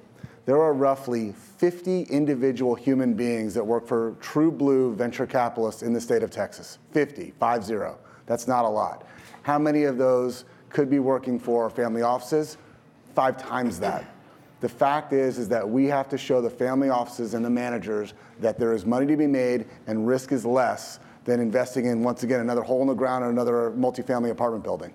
there 0.46 0.62
are 0.62 0.74
roughly 0.74 1.34
50 1.58 2.04
individual 2.04 2.76
human 2.76 3.16
beings 3.16 3.54
that 3.56 3.66
work 3.66 3.88
for 3.88 4.16
true 4.20 4.52
blue 4.52 4.94
venture 4.94 5.26
capitalists 5.26 5.82
in 5.82 5.92
the 5.92 6.02
state 6.02 6.22
of 6.22 6.30
Texas. 6.30 6.78
50, 6.92 7.34
5-0. 7.42 7.96
That's 8.28 8.48
not 8.48 8.66
a 8.66 8.70
lot. 8.70 9.08
How 9.42 9.58
many 9.58 9.84
of 9.84 9.98
those 9.98 10.46
could 10.70 10.90
be 10.90 11.00
working 11.00 11.40
for 11.40 11.70
family 11.70 12.02
offices? 12.04 12.58
Five 13.16 13.38
times 13.38 13.80
that. 13.80 14.06
The 14.62 14.70
fact 14.70 15.14
is, 15.14 15.38
is 15.38 15.50
that 15.50 15.68
we 15.68 15.86
have 15.86 16.10
to 16.10 16.18
show 16.18 16.42
the 16.42 16.50
family 16.50 16.90
offices 16.90 17.34
and 17.34 17.44
the 17.44 17.50
managers 17.50 18.14
that 18.40 18.58
there 18.58 18.74
is 18.74 18.86
money 18.86 19.06
to 19.08 19.18
be 19.18 19.28
made 19.28 19.66
and 19.88 20.08
risk 20.08 20.32
is 20.32 20.46
less 20.46 21.00
than 21.26 21.40
investing 21.40 21.86
in, 21.86 22.04
once 22.04 22.24
again, 22.24 22.40
another 22.40 22.62
hole 22.62 22.82
in 22.82 22.88
the 22.88 22.94
ground 22.94 23.24
or 23.24 23.30
another 23.30 23.72
multifamily 23.72 24.30
apartment 24.30 24.64
building. 24.64 24.94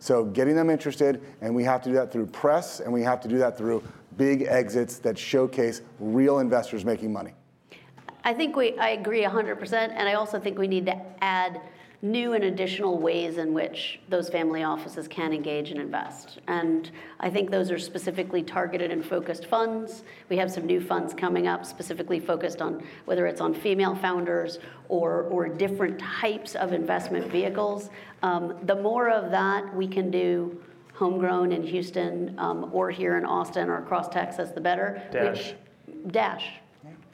So 0.00 0.24
getting 0.24 0.56
them 0.56 0.70
interested, 0.70 1.22
and 1.42 1.54
we 1.54 1.62
have 1.64 1.82
to 1.82 1.90
do 1.90 1.94
that 1.96 2.10
through 2.10 2.26
press, 2.26 2.80
and 2.80 2.90
we 2.90 3.02
have 3.02 3.20
to 3.20 3.28
do 3.28 3.36
that 3.38 3.56
through 3.56 3.84
big 4.16 4.42
exits 4.42 4.98
that 4.98 5.18
showcase 5.18 5.82
real 6.00 6.38
investors 6.38 6.86
making 6.86 7.12
money. 7.12 7.34
I 8.24 8.32
think 8.32 8.56
we, 8.56 8.78
I 8.78 8.90
agree 8.90 9.22
100%, 9.22 9.72
and 9.72 10.08
I 10.08 10.14
also 10.14 10.40
think 10.40 10.58
we 10.58 10.68
need 10.68 10.86
to 10.86 10.96
add 11.20 11.60
new 12.02 12.32
and 12.32 12.44
additional 12.44 12.98
ways 12.98 13.36
in 13.36 13.52
which 13.52 14.00
those 14.08 14.30
family 14.30 14.62
offices 14.62 15.06
can 15.06 15.32
engage 15.32 15.70
and 15.70 15.78
invest. 15.78 16.38
And 16.46 16.90
I 17.20 17.28
think 17.28 17.50
those 17.50 17.70
are 17.70 17.78
specifically 17.78 18.42
targeted 18.42 18.90
and 18.90 19.04
focused 19.04 19.46
funds. 19.46 20.02
We 20.30 20.38
have 20.38 20.50
some 20.50 20.64
new 20.64 20.80
funds 20.80 21.12
coming 21.12 21.46
up 21.46 21.66
specifically 21.66 22.18
focused 22.18 22.62
on 22.62 22.82
whether 23.04 23.26
it's 23.26 23.42
on 23.42 23.52
female 23.52 23.94
founders 23.94 24.58
or, 24.88 25.24
or 25.24 25.48
different 25.48 25.98
types 25.98 26.54
of 26.54 26.72
investment 26.72 27.30
vehicles. 27.30 27.90
Um, 28.22 28.56
the 28.62 28.76
more 28.76 29.10
of 29.10 29.30
that 29.30 29.74
we 29.74 29.86
can 29.86 30.10
do 30.10 30.62
homegrown 30.94 31.52
in 31.52 31.62
Houston 31.62 32.34
um, 32.38 32.70
or 32.72 32.90
here 32.90 33.18
in 33.18 33.26
Austin 33.26 33.68
or 33.68 33.78
across 33.78 34.08
Texas, 34.08 34.50
the 34.50 34.60
better. 34.60 35.02
Dash. 35.12 35.54
Which, 35.86 36.12
dash. 36.12 36.52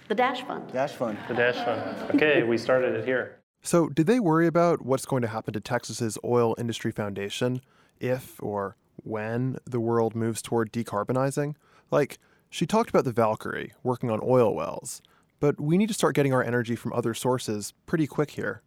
The 0.08 0.14
Dash 0.14 0.42
Fund. 0.42 0.72
Dash 0.72 0.92
Fund. 0.92 1.18
The 1.26 1.34
Dash 1.34 1.56
Fund. 1.56 2.14
Okay, 2.14 2.44
we 2.44 2.56
started 2.56 2.94
it 2.94 3.04
here. 3.04 3.35
So, 3.66 3.88
did 3.88 4.06
they 4.06 4.20
worry 4.20 4.46
about 4.46 4.86
what's 4.86 5.06
going 5.06 5.22
to 5.22 5.28
happen 5.28 5.52
to 5.54 5.60
Texas's 5.60 6.16
oil 6.24 6.54
industry 6.56 6.92
foundation 6.92 7.62
if 7.98 8.40
or 8.40 8.76
when 9.02 9.58
the 9.64 9.80
world 9.80 10.14
moves 10.14 10.40
toward 10.40 10.72
decarbonizing? 10.72 11.56
Like, 11.90 12.18
she 12.48 12.64
talked 12.64 12.90
about 12.90 13.04
the 13.04 13.10
Valkyrie 13.10 13.72
working 13.82 14.08
on 14.08 14.20
oil 14.22 14.54
wells, 14.54 15.02
but 15.40 15.60
we 15.60 15.76
need 15.76 15.88
to 15.88 15.94
start 15.94 16.14
getting 16.14 16.32
our 16.32 16.44
energy 16.44 16.76
from 16.76 16.92
other 16.92 17.12
sources 17.12 17.74
pretty 17.86 18.06
quick 18.06 18.30
here. 18.30 18.62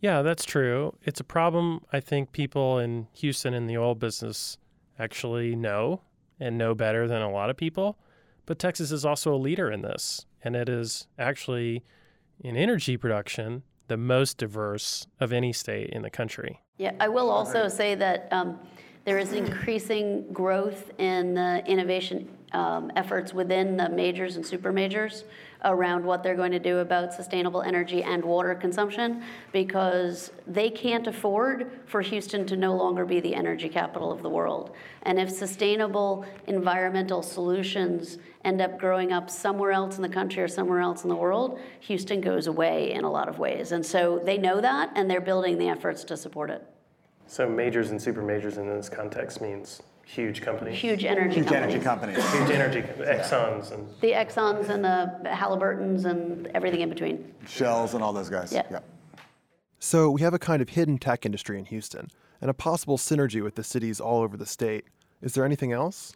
Yeah, 0.00 0.22
that's 0.22 0.44
true. 0.44 0.94
It's 1.02 1.18
a 1.18 1.24
problem 1.24 1.80
I 1.92 1.98
think 1.98 2.30
people 2.30 2.78
in 2.78 3.08
Houston 3.14 3.54
in 3.54 3.66
the 3.66 3.76
oil 3.76 3.96
business 3.96 4.56
actually 5.00 5.56
know 5.56 6.02
and 6.38 6.56
know 6.56 6.76
better 6.76 7.08
than 7.08 7.22
a 7.22 7.30
lot 7.32 7.50
of 7.50 7.56
people. 7.56 7.98
But 8.46 8.60
Texas 8.60 8.92
is 8.92 9.04
also 9.04 9.34
a 9.34 9.36
leader 9.36 9.68
in 9.68 9.82
this, 9.82 10.26
and 10.44 10.54
it 10.54 10.68
is 10.68 11.08
actually 11.18 11.82
in 12.38 12.56
energy 12.56 12.96
production 12.96 13.64
the 13.88 13.96
most 13.96 14.38
diverse 14.38 15.06
of 15.18 15.32
any 15.32 15.52
state 15.52 15.90
in 15.90 16.02
the 16.02 16.10
country. 16.10 16.60
Yeah, 16.78 16.92
I 17.00 17.08
will 17.08 17.30
also 17.30 17.68
say 17.68 17.94
that 17.96 18.28
um, 18.30 18.58
there 19.04 19.18
is 19.18 19.32
increasing 19.32 20.32
growth 20.32 20.92
in 20.98 21.34
the 21.34 21.64
innovation 21.66 22.28
um, 22.52 22.92
efforts 22.94 23.34
within 23.34 23.76
the 23.76 23.88
majors 23.88 24.36
and 24.36 24.46
super 24.46 24.72
majors 24.72 25.24
around 25.64 26.04
what 26.04 26.22
they're 26.22 26.36
going 26.36 26.52
to 26.52 26.58
do 26.58 26.78
about 26.78 27.12
sustainable 27.12 27.62
energy 27.62 28.02
and 28.02 28.24
water 28.24 28.54
consumption 28.54 29.22
because 29.52 30.30
they 30.46 30.70
can't 30.70 31.06
afford 31.06 31.70
for 31.86 32.00
Houston 32.00 32.46
to 32.46 32.56
no 32.56 32.74
longer 32.74 33.04
be 33.04 33.20
the 33.20 33.34
energy 33.34 33.68
capital 33.68 34.12
of 34.12 34.22
the 34.22 34.28
world. 34.28 34.74
And 35.02 35.18
if 35.18 35.30
sustainable 35.30 36.24
environmental 36.46 37.22
solutions 37.22 38.18
end 38.44 38.60
up 38.60 38.78
growing 38.78 39.12
up 39.12 39.28
somewhere 39.28 39.72
else 39.72 39.96
in 39.96 40.02
the 40.02 40.08
country 40.08 40.42
or 40.42 40.48
somewhere 40.48 40.80
else 40.80 41.02
in 41.02 41.08
the 41.08 41.16
world, 41.16 41.58
Houston 41.80 42.20
goes 42.20 42.46
away 42.46 42.92
in 42.92 43.04
a 43.04 43.10
lot 43.10 43.28
of 43.28 43.38
ways. 43.38 43.72
And 43.72 43.84
so 43.84 44.20
they 44.24 44.38
know 44.38 44.60
that 44.60 44.92
and 44.94 45.10
they're 45.10 45.20
building 45.20 45.58
the 45.58 45.68
efforts 45.68 46.04
to 46.04 46.16
support 46.16 46.50
it. 46.50 46.64
So 47.26 47.48
majors 47.48 47.90
and 47.90 48.00
super 48.00 48.22
majors 48.22 48.56
in 48.56 48.68
this 48.68 48.88
context 48.88 49.40
means 49.40 49.82
huge 50.08 50.40
companies. 50.40 50.78
Huge 50.78 51.04
energy 51.04 51.36
Huge 51.36 51.46
companies. 51.48 51.74
energy 51.74 51.84
companies. 51.84 52.32
Huge 52.32 52.50
energy, 52.50 52.80
Exxon's 52.82 53.70
and 53.70 53.86
The 54.00 54.12
Exxons 54.12 54.68
and 54.70 54.84
the 54.84 55.28
Halliburtons 55.30 56.04
and 56.06 56.46
everything 56.48 56.80
in 56.80 56.88
between. 56.88 57.34
Shells 57.46 57.94
and 57.94 58.02
all 58.02 58.12
those 58.12 58.30
guys. 58.30 58.52
Yeah. 58.52 58.80
So, 59.78 60.10
we 60.10 60.22
have 60.22 60.34
a 60.34 60.38
kind 60.38 60.60
of 60.60 60.70
hidden 60.70 60.98
tech 60.98 61.24
industry 61.24 61.58
in 61.58 61.66
Houston 61.66 62.08
and 62.40 62.50
a 62.50 62.54
possible 62.54 62.98
synergy 62.98 63.42
with 63.42 63.54
the 63.54 63.62
cities 63.62 64.00
all 64.00 64.22
over 64.22 64.36
the 64.36 64.46
state. 64.46 64.84
Is 65.22 65.34
there 65.34 65.44
anything 65.44 65.72
else? 65.72 66.14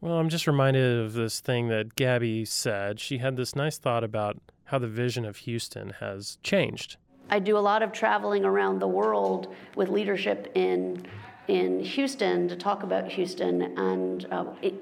Well, 0.00 0.14
I'm 0.14 0.28
just 0.28 0.46
reminded 0.46 1.00
of 1.04 1.12
this 1.14 1.40
thing 1.40 1.68
that 1.68 1.96
Gaby 1.96 2.44
said. 2.44 3.00
She 3.00 3.18
had 3.18 3.36
this 3.36 3.56
nice 3.56 3.78
thought 3.78 4.04
about 4.04 4.38
how 4.64 4.78
the 4.78 4.86
vision 4.86 5.24
of 5.24 5.38
Houston 5.38 5.90
has 6.00 6.38
changed. 6.42 6.96
I 7.30 7.40
do 7.40 7.58
a 7.58 7.60
lot 7.60 7.82
of 7.82 7.92
traveling 7.92 8.44
around 8.44 8.78
the 8.78 8.88
world 8.88 9.54
with 9.74 9.88
leadership 9.88 10.50
in 10.54 11.04
in 11.48 11.80
Houston 11.80 12.48
to 12.48 12.56
talk 12.56 12.82
about 12.82 13.10
Houston, 13.12 13.62
and 13.78 14.26
uh, 14.30 14.44
it, 14.62 14.74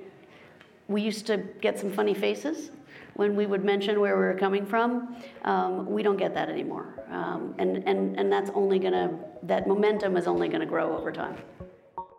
we 0.88 1.00
used 1.00 1.26
to 1.26 1.38
get 1.60 1.78
some 1.78 1.90
funny 1.90 2.14
faces 2.14 2.70
when 3.14 3.34
we 3.34 3.46
would 3.46 3.64
mention 3.64 4.00
where 4.00 4.16
we 4.16 4.24
were 4.24 4.34
coming 4.34 4.66
from. 4.66 5.16
Um, 5.44 5.86
we 5.90 6.02
don't 6.02 6.16
get 6.16 6.34
that 6.34 6.48
anymore, 6.48 6.86
um, 7.10 7.54
and 7.58 7.78
and 7.88 8.18
and 8.18 8.30
that's 8.30 8.50
only 8.54 8.78
gonna 8.78 9.18
that 9.44 9.66
momentum 9.66 10.16
is 10.16 10.26
only 10.26 10.48
gonna 10.48 10.66
grow 10.66 10.96
over 10.96 11.12
time. 11.12 11.36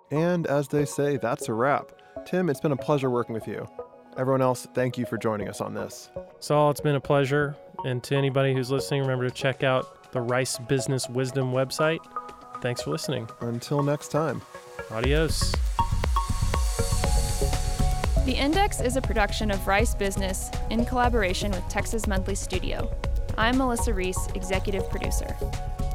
And 0.09 0.47
as 0.47 0.69
they 0.69 0.85
say, 0.85 1.17
that's 1.17 1.49
a 1.49 1.53
wrap. 1.53 1.91
Tim, 2.25 2.49
it's 2.49 2.61
been 2.61 2.71
a 2.71 2.77
pleasure 2.77 3.09
working 3.09 3.33
with 3.33 3.47
you. 3.47 3.67
Everyone 4.17 4.41
else, 4.41 4.65
thank 4.73 4.97
you 4.97 5.05
for 5.05 5.17
joining 5.17 5.47
us 5.47 5.61
on 5.61 5.73
this. 5.73 6.09
Saul, 6.39 6.71
it's 6.71 6.81
been 6.81 6.95
a 6.95 7.01
pleasure. 7.01 7.55
And 7.85 8.03
to 8.05 8.15
anybody 8.15 8.53
who's 8.53 8.71
listening, 8.71 9.01
remember 9.01 9.29
to 9.29 9.33
check 9.33 9.63
out 9.63 10.11
the 10.11 10.21
Rice 10.21 10.57
Business 10.57 11.07
Wisdom 11.07 11.51
website. 11.51 11.99
Thanks 12.61 12.81
for 12.81 12.91
listening. 12.91 13.29
Until 13.41 13.83
next 13.83 14.09
time. 14.09 14.41
Adios. 14.91 15.53
The 18.25 18.35
Index 18.35 18.81
is 18.81 18.97
a 18.97 19.01
production 19.01 19.51
of 19.51 19.65
Rice 19.67 19.95
Business 19.95 20.49
in 20.69 20.85
collaboration 20.85 21.51
with 21.51 21.67
Texas 21.69 22.07
Monthly 22.07 22.35
Studio. 22.35 22.93
I'm 23.37 23.57
Melissa 23.57 23.93
Reese, 23.93 24.27
executive 24.35 24.89
producer. 24.89 25.35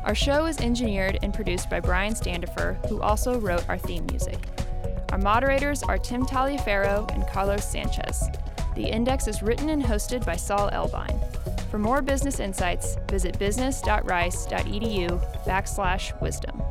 Our 0.05 0.15
show 0.15 0.47
is 0.47 0.59
engineered 0.59 1.19
and 1.23 1.35
produced 1.35 1.69
by 1.69 1.81
Brian 1.81 2.15
Standifer, 2.15 2.79
who 2.89 3.01
also 3.03 3.39
wrote 3.39 3.69
our 3.69 3.79
theme 3.79 4.07
music. 4.07 4.39
Our 5.11 5.19
moderators 5.19 5.83
are 5.83 5.99
Tim 5.99 6.25
Taliaferro 6.25 7.13
and 7.15 7.27
Carlos 7.29 7.65
Sanchez. 7.65 8.25
The 8.75 8.85
Index 8.85 9.29
is 9.29 9.43
written 9.43 9.69
and 9.69 9.83
hosted 9.83 10.25
by 10.25 10.37
Saul 10.37 10.71
Elbein. 10.73 11.21
For 11.73 11.79
more 11.79 12.03
business 12.03 12.39
insights, 12.39 12.99
visit 13.09 13.39
business.rice.edu 13.39 15.47
backslash 15.47 16.21
wisdom. 16.21 16.63